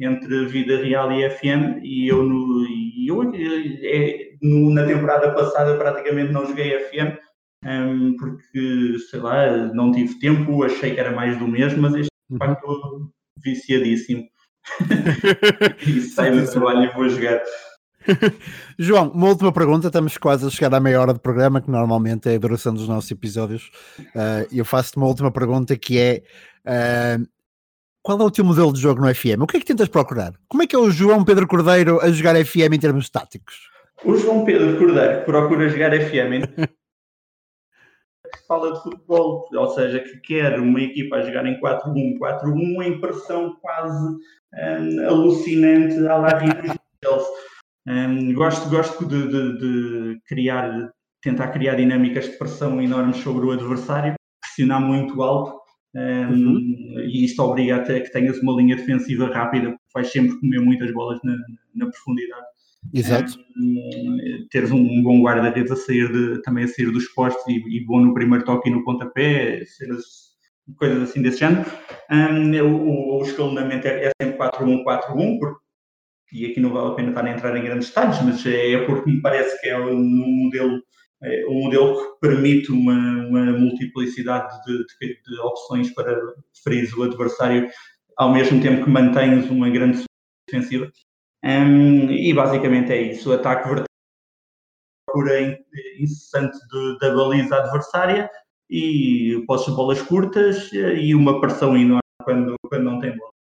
entre 0.00 0.46
vida 0.46 0.78
real 0.78 1.12
e 1.12 1.28
FM 1.28 1.82
e 1.82 2.08
eu, 2.08 2.22
no, 2.22 2.66
e 2.66 3.06
eu 3.06 3.22
é, 3.34 4.30
no, 4.40 4.70
na 4.70 4.86
temporada 4.86 5.34
passada 5.34 5.76
praticamente 5.76 6.32
não 6.32 6.46
joguei 6.46 6.80
FM 6.86 7.18
um, 7.66 8.16
porque, 8.16 8.98
sei 9.10 9.20
lá, 9.20 9.54
não 9.74 9.92
tive 9.92 10.18
tempo, 10.18 10.64
achei 10.64 10.94
que 10.94 11.00
era 11.00 11.12
mais 11.12 11.38
do 11.38 11.46
mesmo, 11.46 11.82
mas 11.82 11.94
este 11.94 12.08
de 12.30 12.38
facto 12.38 13.12
viciadíssimo. 13.42 14.26
e 15.86 16.00
saio 16.00 16.40
do 16.40 16.50
trabalho 16.50 16.84
e 16.84 16.94
vou 16.94 17.10
jogar. 17.10 17.42
João, 18.78 19.08
uma 19.08 19.28
última 19.28 19.52
pergunta. 19.52 19.86
Estamos 19.88 20.16
quase 20.18 20.46
a 20.46 20.50
chegar 20.50 20.74
à 20.74 20.80
meia 20.80 21.00
hora 21.00 21.12
de 21.12 21.20
programa, 21.20 21.60
que 21.60 21.70
normalmente 21.70 22.28
é 22.28 22.34
a 22.34 22.38
duração 22.38 22.74
dos 22.74 22.88
nossos 22.88 23.10
episódios. 23.10 23.70
Uh, 23.98 24.46
eu 24.52 24.64
faço-te 24.64 24.96
uma 24.96 25.06
última 25.06 25.30
pergunta 25.30 25.76
que 25.76 25.98
é: 25.98 26.22
uh, 26.66 27.26
qual 28.02 28.20
é 28.20 28.24
o 28.24 28.30
teu 28.30 28.44
modelo 28.44 28.72
de 28.72 28.80
jogo 28.80 29.00
no 29.00 29.14
FM? 29.14 29.40
O 29.40 29.46
que 29.46 29.56
é 29.56 29.60
que 29.60 29.66
tentas 29.66 29.88
procurar? 29.88 30.34
Como 30.48 30.62
é 30.62 30.66
que 30.66 30.76
é 30.76 30.78
o 30.78 30.90
João 30.90 31.24
Pedro 31.24 31.46
Cordeiro 31.46 32.00
a 32.00 32.10
jogar 32.10 32.36
FM 32.44 32.74
em 32.74 32.78
termos 32.78 33.08
táticos? 33.08 33.70
O 34.04 34.16
João 34.16 34.44
Pedro 34.44 34.78
Cordeiro 34.78 35.24
procura 35.24 35.68
jogar 35.68 35.92
FM 35.92 36.68
que 38.34 38.46
fala 38.46 38.72
de 38.72 38.82
futebol, 38.82 39.48
ou 39.52 39.68
seja, 39.70 40.00
que 40.00 40.18
quer 40.18 40.58
uma 40.58 40.80
equipa 40.80 41.16
a 41.16 41.22
jogar 41.22 41.46
em 41.46 41.58
4-1, 41.60 42.18
4-1 42.18 42.82
em 42.82 43.00
pressão 43.00 43.56
quase 43.60 44.16
um, 44.52 45.08
alucinante 45.08 46.06
à 46.06 46.18
la 46.18 46.38
Chelsea. 46.38 47.43
Um, 47.86 48.32
gosto 48.32 48.68
gosto 48.70 49.04
de, 49.06 49.28
de, 49.28 49.58
de, 49.58 50.20
criar, 50.26 50.90
tentar 51.20 51.48
criar 51.48 51.74
dinâmicas 51.74 52.24
de 52.26 52.38
pressão 52.38 52.80
enormes 52.80 53.18
sobre 53.18 53.44
o 53.44 53.50
adversário, 53.50 54.14
pressionar 54.40 54.80
muito 54.80 55.22
alto, 55.22 55.60
um, 55.94 56.00
uhum. 56.00 57.00
e 57.06 57.24
isto 57.24 57.40
obriga 57.42 57.76
até 57.76 58.00
que 58.00 58.10
tenhas 58.10 58.38
uma 58.40 58.54
linha 58.54 58.76
defensiva 58.76 59.26
rápida, 59.26 59.70
porque 59.70 59.82
vais 59.94 60.10
sempre 60.10 60.38
comer 60.40 60.60
muitas 60.60 60.92
bolas 60.92 61.20
na, 61.22 61.36
na 61.74 61.86
profundidade. 61.86 62.46
Exato. 62.92 63.38
Um, 63.56 64.18
teres 64.50 64.70
um, 64.70 64.78
um 64.78 65.02
bom 65.02 65.22
guarda-redes 65.22 65.70
a 65.70 65.76
sair 65.76 66.10
de, 66.12 66.42
também 66.42 66.64
a 66.64 66.68
sair 66.68 66.90
dos 66.90 67.06
postos 67.08 67.46
e, 67.48 67.62
e, 67.76 67.84
bom 67.84 68.00
no 68.00 68.12
primeiro 68.12 68.44
toque 68.44 68.68
e 68.68 68.72
no 68.72 68.84
pontapé, 68.84 69.62
coisas 70.76 71.02
assim 71.02 71.22
desse 71.22 71.38
género. 71.38 71.64
Um, 72.10 72.52
o, 72.62 73.18
o, 73.18 73.22
escalonamento 73.22 73.86
é, 73.86 74.06
é 74.06 74.10
sempre 74.20 74.38
4-1-4-1, 74.38 75.38
e 76.32 76.46
aqui 76.46 76.60
não 76.60 76.72
vale 76.72 76.88
a 76.88 76.94
pena 76.94 77.08
estar 77.10 77.24
a 77.24 77.30
entrar 77.30 77.56
em 77.56 77.64
grandes 77.64 77.88
detalhes, 77.88 78.20
mas 78.22 78.46
é, 78.46 78.72
é 78.72 78.86
porque 78.86 79.10
me 79.10 79.20
parece 79.20 79.60
que 79.60 79.68
é 79.68 79.78
um 79.78 80.02
modelo, 80.02 80.82
é 81.22 81.46
um 81.46 81.64
modelo 81.64 81.96
que 81.96 82.28
permite 82.28 82.72
uma, 82.72 83.26
uma 83.28 83.52
multiplicidade 83.58 84.52
de, 84.64 84.78
de, 84.78 85.22
de 85.22 85.40
opções 85.40 85.92
para 85.94 86.16
ferir 86.62 86.92
o 86.98 87.02
adversário, 87.02 87.68
ao 88.16 88.32
mesmo 88.32 88.60
tempo 88.60 88.84
que 88.84 88.90
mantens 88.90 89.48
uma 89.50 89.70
grande 89.70 90.04
defensiva. 90.48 90.90
Um, 91.44 92.10
e 92.10 92.32
basicamente 92.32 92.92
é 92.92 93.02
isso: 93.02 93.30
o 93.30 93.34
ataque 93.34 93.68
vertical, 93.68 93.86
procura 95.14 95.62
incessante 96.00 96.58
de, 96.68 96.98
da 96.98 97.14
baliza 97.14 97.56
adversária 97.56 98.28
e 98.68 99.44
posses 99.46 99.66
de 99.66 99.76
bolas 99.76 100.02
curtas 100.02 100.72
e 100.72 101.14
uma 101.14 101.40
pressão 101.40 101.76
enorme 101.76 102.00
quando, 102.24 102.54
quando 102.68 102.84
não 102.84 102.98
tem 102.98 103.16
bola. 103.16 103.33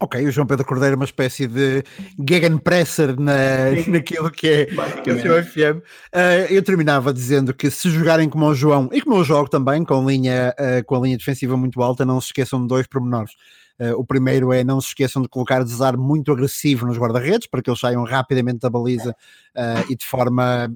Ok, 0.00 0.24
o 0.24 0.30
João 0.30 0.46
Pedro 0.46 0.64
Cordeiro 0.64 0.94
é 0.94 0.96
uma 0.96 1.04
espécie 1.04 1.46
de 1.46 1.82
gegenpresser 2.28 3.18
na, 3.18 3.70
naquilo 3.88 4.30
que 4.30 4.46
é 4.46 5.12
o 5.12 5.20
seu 5.20 5.44
FM. 5.44 5.78
Uh, 5.78 5.82
ah, 6.12 6.34
eu 6.50 6.62
terminava 6.62 7.12
dizendo 7.12 7.52
que 7.52 7.68
se 7.70 7.90
jogarem 7.90 8.28
como 8.28 8.46
o 8.46 8.54
João, 8.54 8.88
e 8.92 9.00
como 9.02 9.16
eu 9.16 9.24
jogo 9.24 9.48
também, 9.48 9.84
com, 9.84 10.08
linha, 10.08 10.54
uh, 10.58 10.84
com 10.84 10.96
a 10.96 11.00
linha 11.00 11.18
defensiva 11.18 11.56
muito 11.56 11.82
alta, 11.82 12.04
não 12.04 12.20
se 12.20 12.28
esqueçam 12.28 12.60
de 12.60 12.68
dois 12.68 12.86
pormenores. 12.86 13.32
Uh, 13.80 13.94
o 13.96 14.04
primeiro 14.04 14.52
é 14.52 14.64
não 14.64 14.80
se 14.80 14.88
esqueçam 14.88 15.22
de 15.22 15.28
colocar 15.28 15.62
desarme 15.62 16.02
muito 16.02 16.32
agressivo 16.32 16.86
nos 16.86 16.98
guarda-redes 16.98 17.46
para 17.46 17.62
que 17.62 17.70
eles 17.70 17.78
saiam 17.78 18.02
rapidamente 18.02 18.58
da 18.58 18.70
baliza 18.70 19.10
uh, 19.56 19.90
e 19.90 19.96
de 19.96 20.04
forma 20.04 20.72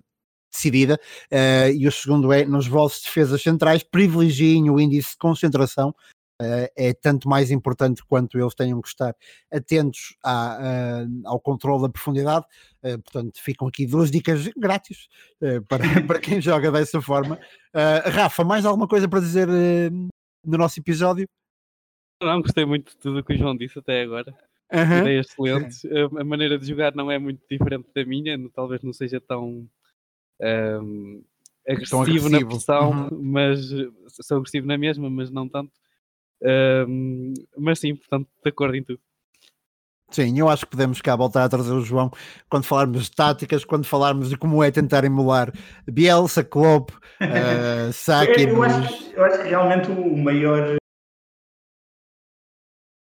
decidida. 0.53 1.01
Uh, 1.31 1.73
e 1.75 1.89
o 1.89 1.93
segundo 1.93 2.33
é 2.33 2.45
nos 2.45 2.67
vossos 2.67 3.03
defesas 3.03 3.43
centrais 3.43 3.83
privilegiem 3.83 4.71
o 4.71 4.79
índice 4.79 5.13
de 5.13 5.19
concentração. 5.19 5.95
É 6.41 6.93
tanto 6.93 7.29
mais 7.29 7.51
importante 7.51 8.05
quanto 8.05 8.39
eles 8.39 8.55
tenham 8.55 8.81
que 8.81 8.89
estar 8.89 9.15
atentos 9.53 10.17
à, 10.25 11.05
ao 11.25 11.39
controle 11.39 11.83
da 11.83 11.89
profundidade. 11.89 12.45
portanto, 12.83 13.41
ficam 13.41 13.69
aqui 13.69 13.87
duas 13.87 14.11
dicas 14.11 14.49
grátis 14.57 15.09
para, 15.69 15.83
para 16.07 16.21
quem 16.21 16.41
joga 16.41 16.73
dessa 16.73 17.01
forma. 17.01 17.39
Rafa, 18.13 18.45
mais 18.45 18.65
alguma 18.65 18.89
coisa 18.89 19.09
para 19.09 19.21
dizer 19.21 19.49
no 19.49 20.59
nosso 20.59 20.81
episódio? 20.81 21.29
Não, 22.23 22.41
gostei 22.41 22.65
muito 22.65 22.93
de 22.93 22.99
tudo 22.99 23.19
o 23.19 23.25
que 23.25 23.35
o 23.35 23.39
João 23.39 23.57
disse 23.57 23.79
até 23.79 24.03
agora. 24.03 24.33
Uhum. 24.73 25.01
Ideias 25.01 25.27
excelentes. 25.29 25.85
A, 26.19 26.25
maneira 26.25 26.59
de 26.59 26.67
jogar 26.67 26.95
não 26.95 27.11
é 27.11 27.19
muito 27.19 27.43
diferente 27.51 27.89
da 27.95 28.05
minha, 28.05 28.39
talvez 28.51 28.83
não 28.83 28.93
seja 28.93 29.21
tão, 29.21 29.69
um, 30.41 31.23
agressivo, 31.69 32.03
agressivo, 32.03 32.29
na 32.31 32.47
pressão, 32.47 32.91
uhum. 32.91 33.23
mas 33.23 33.69
sou 34.09 34.39
agressivo 34.39 34.67
na 34.67 34.79
mesma, 34.79 35.11
mas 35.11 35.31
não 35.31 35.49
tanto. 35.49 35.73
Um, 36.43 37.35
mas 37.57 37.79
sim, 37.79 37.95
portanto, 37.95 38.29
de 38.43 38.49
acordo 38.49 38.77
em 38.77 38.83
tudo. 38.83 39.01
Sim, 40.11 40.39
eu 40.39 40.49
acho 40.49 40.67
que 40.67 40.73
podemos 40.73 41.01
cá 41.01 41.17
voltar 41.17 41.45
a 41.45 41.49
trazer 41.49 41.73
o 41.73 41.81
João 41.81 42.11
quando 42.51 42.65
falarmos 42.65 43.05
de 43.05 43.13
táticas, 43.13 43.65
quando 43.65 43.87
falarmos 43.87 44.29
de 44.29 44.37
como 44.37 44.63
é 44.63 44.71
tentar 44.71 45.05
emular 45.05 45.51
Bielsa, 45.91 46.45
Klopp, 46.45 46.91
uh, 46.91 47.93
Saki. 47.95 48.43
Eu, 48.43 48.49
eu, 48.49 48.63
acho, 48.63 49.13
eu 49.13 49.25
acho 49.25 49.43
que 49.43 49.49
realmente 49.49 49.91
o 49.91 50.17
maior 50.19 50.77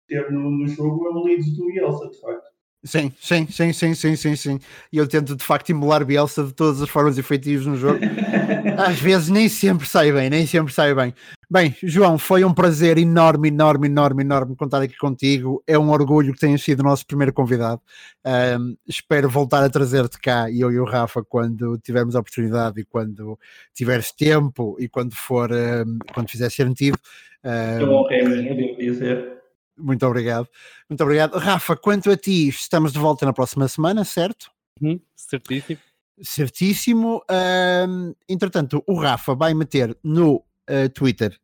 ter 0.07 0.31
no, 0.31 0.51
no 0.51 0.67
jogo 0.67 1.07
é 1.07 1.09
o 1.09 1.23
Leeds 1.23 1.55
do 1.55 1.65
Bielsa, 1.67 2.09
de 2.09 2.19
facto. 2.19 2.51
Sim, 2.83 3.11
sim, 3.19 3.47
sim, 3.47 3.73
sim, 3.73 3.93
sim, 3.93 4.15
sim, 4.15 4.35
sim. 4.35 4.59
E 4.91 4.97
eu 4.97 5.07
tento 5.07 5.35
de 5.35 5.43
facto 5.43 5.69
emular 5.69 6.03
Bielsa 6.03 6.43
de 6.43 6.53
todas 6.53 6.81
as 6.81 6.89
formas 6.89 7.17
efetivas 7.17 7.65
no 7.65 7.75
jogo. 7.75 7.99
Às 8.77 8.99
vezes 8.99 9.29
nem 9.29 9.47
sempre 9.47 9.87
sai 9.87 10.11
bem, 10.11 10.29
nem 10.29 10.45
sempre 10.47 10.73
sai 10.73 10.93
bem. 10.93 11.13
Bem, 11.53 11.75
João, 11.83 12.17
foi 12.17 12.45
um 12.45 12.53
prazer 12.53 12.97
enorme, 12.97 13.49
enorme, 13.49 13.87
enorme, 13.87 14.23
enorme 14.23 14.55
contar 14.55 14.81
aqui 14.81 14.95
contigo. 14.95 15.61
É 15.67 15.77
um 15.77 15.89
orgulho 15.89 16.31
que 16.33 16.39
tenhas 16.39 16.61
sido 16.61 16.79
o 16.79 16.83
nosso 16.83 17.05
primeiro 17.05 17.33
convidado. 17.33 17.81
Um, 18.25 18.77
espero 18.87 19.29
voltar 19.29 19.61
a 19.61 19.69
trazer-te 19.69 20.17
cá, 20.17 20.49
eu 20.49 20.71
e 20.71 20.79
o 20.79 20.85
Rafa, 20.85 21.21
quando 21.21 21.77
tivermos 21.79 22.15
a 22.15 22.21
oportunidade 22.21 22.79
e 22.79 22.85
quando 22.85 23.37
tiveres 23.73 24.13
tempo 24.13 24.77
e 24.79 24.87
quando 24.87 25.13
for, 25.13 25.51
um, 25.51 25.99
quando 26.13 26.29
fizer 26.29 26.49
sentido. 26.49 26.97
Um, 27.43 27.95
honra 27.95 28.15
é 28.15 28.23
minha, 28.23 28.55
devo 28.55 28.77
dizer. 28.77 29.41
Muito 29.77 30.07
obrigado. 30.07 30.47
Muito 30.89 31.03
obrigado. 31.03 31.37
Rafa, 31.37 31.75
quanto 31.75 32.09
a 32.11 32.15
ti, 32.15 32.47
estamos 32.47 32.93
de 32.93 32.99
volta 32.99 33.25
na 33.25 33.33
próxima 33.33 33.67
semana, 33.67 34.05
certo? 34.05 34.49
Hum, 34.81 35.01
certíssimo. 35.17 35.79
Certíssimo. 36.21 37.21
Um, 37.29 38.13
entretanto, 38.29 38.81
o 38.87 38.97
Rafa 38.97 39.35
vai 39.35 39.53
meter 39.53 39.97
no 40.01 40.45
uh, 40.69 40.89
Twitter, 40.89 41.37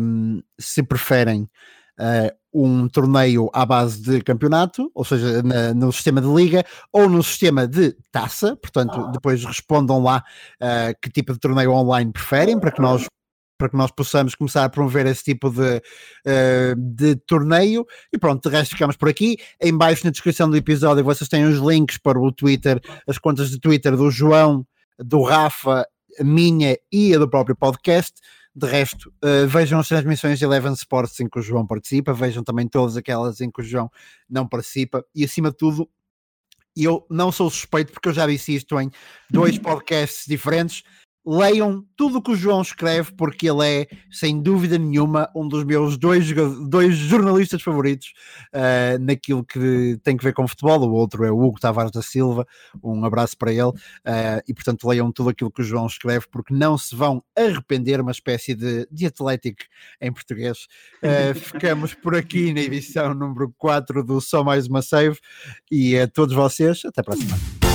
um, 0.00 0.42
se 0.58 0.82
preferem, 0.82 1.48
uh, 1.98 2.38
um 2.52 2.88
torneio 2.88 3.50
à 3.52 3.66
base 3.66 4.00
de 4.00 4.22
campeonato, 4.22 4.90
ou 4.94 5.04
seja, 5.04 5.42
na, 5.42 5.74
no 5.74 5.92
sistema 5.92 6.20
de 6.20 6.28
liga 6.28 6.64
ou 6.92 7.08
no 7.08 7.22
sistema 7.22 7.66
de 7.66 7.94
taça. 8.10 8.56
Portanto, 8.56 9.10
depois 9.12 9.44
respondam 9.44 10.02
lá 10.02 10.24
uh, 10.62 10.98
que 11.00 11.10
tipo 11.10 11.32
de 11.32 11.38
torneio 11.38 11.72
online 11.72 12.12
preferem 12.12 12.58
para 12.58 12.72
que 12.72 12.80
nós 12.80 13.06
para 13.58 13.68
que 13.68 13.76
nós 13.76 13.90
possamos 13.90 14.36
começar 14.36 14.62
a 14.62 14.68
promover 14.68 15.04
esse 15.06 15.24
tipo 15.24 15.50
de, 15.50 15.78
uh, 15.78 16.76
de 16.76 17.16
torneio. 17.26 17.84
E 18.12 18.16
pronto, 18.16 18.48
de 18.48 18.56
resto 18.56 18.70
ficamos 18.70 18.96
por 18.96 19.08
aqui. 19.08 19.36
Em 19.60 19.76
baixo 19.76 20.04
na 20.04 20.12
descrição 20.12 20.48
do 20.48 20.56
episódio 20.56 21.02
vocês 21.02 21.28
têm 21.28 21.44
os 21.44 21.58
links 21.58 21.98
para 21.98 22.20
o 22.20 22.30
Twitter, 22.30 22.80
as 23.06 23.18
contas 23.18 23.50
de 23.50 23.58
Twitter 23.58 23.96
do 23.96 24.12
João, 24.12 24.64
do 24.96 25.22
Rafa, 25.22 25.84
minha 26.20 26.78
e 26.92 27.12
a 27.12 27.18
do 27.18 27.28
próprio 27.28 27.56
podcast. 27.56 28.20
De 28.58 28.66
resto, 28.66 29.14
uh, 29.24 29.46
vejam 29.46 29.78
as 29.78 29.86
transmissões 29.86 30.36
de 30.36 30.44
Eleven 30.44 30.72
Sports 30.72 31.20
em 31.20 31.28
que 31.28 31.38
o 31.38 31.42
João 31.42 31.64
participa, 31.64 32.12
vejam 32.12 32.42
também 32.42 32.66
todas 32.66 32.96
aquelas 32.96 33.40
em 33.40 33.48
que 33.48 33.60
o 33.60 33.64
João 33.64 33.88
não 34.28 34.48
participa 34.48 35.04
e, 35.14 35.24
acima 35.24 35.52
de 35.52 35.56
tudo, 35.56 35.88
eu 36.76 37.06
não 37.08 37.30
sou 37.30 37.48
suspeito 37.48 37.92
porque 37.92 38.08
eu 38.08 38.12
já 38.12 38.26
disse 38.26 38.56
isto 38.56 38.80
em 38.80 38.90
dois 39.30 39.58
podcasts 39.58 40.24
diferentes 40.26 40.82
leiam 41.28 41.84
tudo 41.94 42.18
o 42.18 42.22
que 42.22 42.30
o 42.30 42.36
João 42.36 42.62
escreve, 42.62 43.12
porque 43.12 43.50
ele 43.50 43.66
é, 43.66 43.86
sem 44.10 44.40
dúvida 44.40 44.78
nenhuma, 44.78 45.28
um 45.36 45.46
dos 45.46 45.62
meus 45.62 45.98
dois, 45.98 46.26
dois 46.66 46.96
jornalistas 46.96 47.60
favoritos 47.60 48.14
uh, 48.54 48.98
naquilo 48.98 49.44
que 49.44 49.98
tem 50.02 50.16
que 50.16 50.24
ver 50.24 50.32
com 50.32 50.48
futebol. 50.48 50.80
O 50.88 50.92
outro 50.92 51.24
é 51.24 51.30
o 51.30 51.38
Hugo 51.38 51.60
Tavares 51.60 51.92
da 51.92 52.00
Silva, 52.00 52.46
um 52.82 53.04
abraço 53.04 53.36
para 53.36 53.52
ele. 53.52 53.68
Uh, 53.68 54.40
e 54.48 54.54
portanto, 54.54 54.88
leiam 54.88 55.12
tudo 55.12 55.28
aquilo 55.28 55.50
que 55.50 55.60
o 55.60 55.64
João 55.64 55.86
escreve, 55.86 56.26
porque 56.30 56.54
não 56.54 56.78
se 56.78 56.96
vão 56.96 57.22
arrepender. 57.36 58.00
Uma 58.00 58.12
espécie 58.12 58.54
de, 58.54 58.86
de 58.90 59.06
Atlético 59.06 59.64
em 60.00 60.10
português. 60.10 60.66
Uh, 61.02 61.34
ficamos 61.38 61.92
por 61.92 62.14
aqui 62.14 62.54
na 62.54 62.60
edição 62.60 63.12
número 63.12 63.52
4 63.58 64.02
do 64.02 64.20
Só 64.20 64.42
Mais 64.42 64.66
Uma 64.66 64.80
Save. 64.80 65.18
E 65.70 65.98
a 65.98 66.08
todos 66.08 66.34
vocês, 66.34 66.82
até 66.86 67.02
para 67.02 67.14
a 67.14 67.16
semana. 67.16 67.67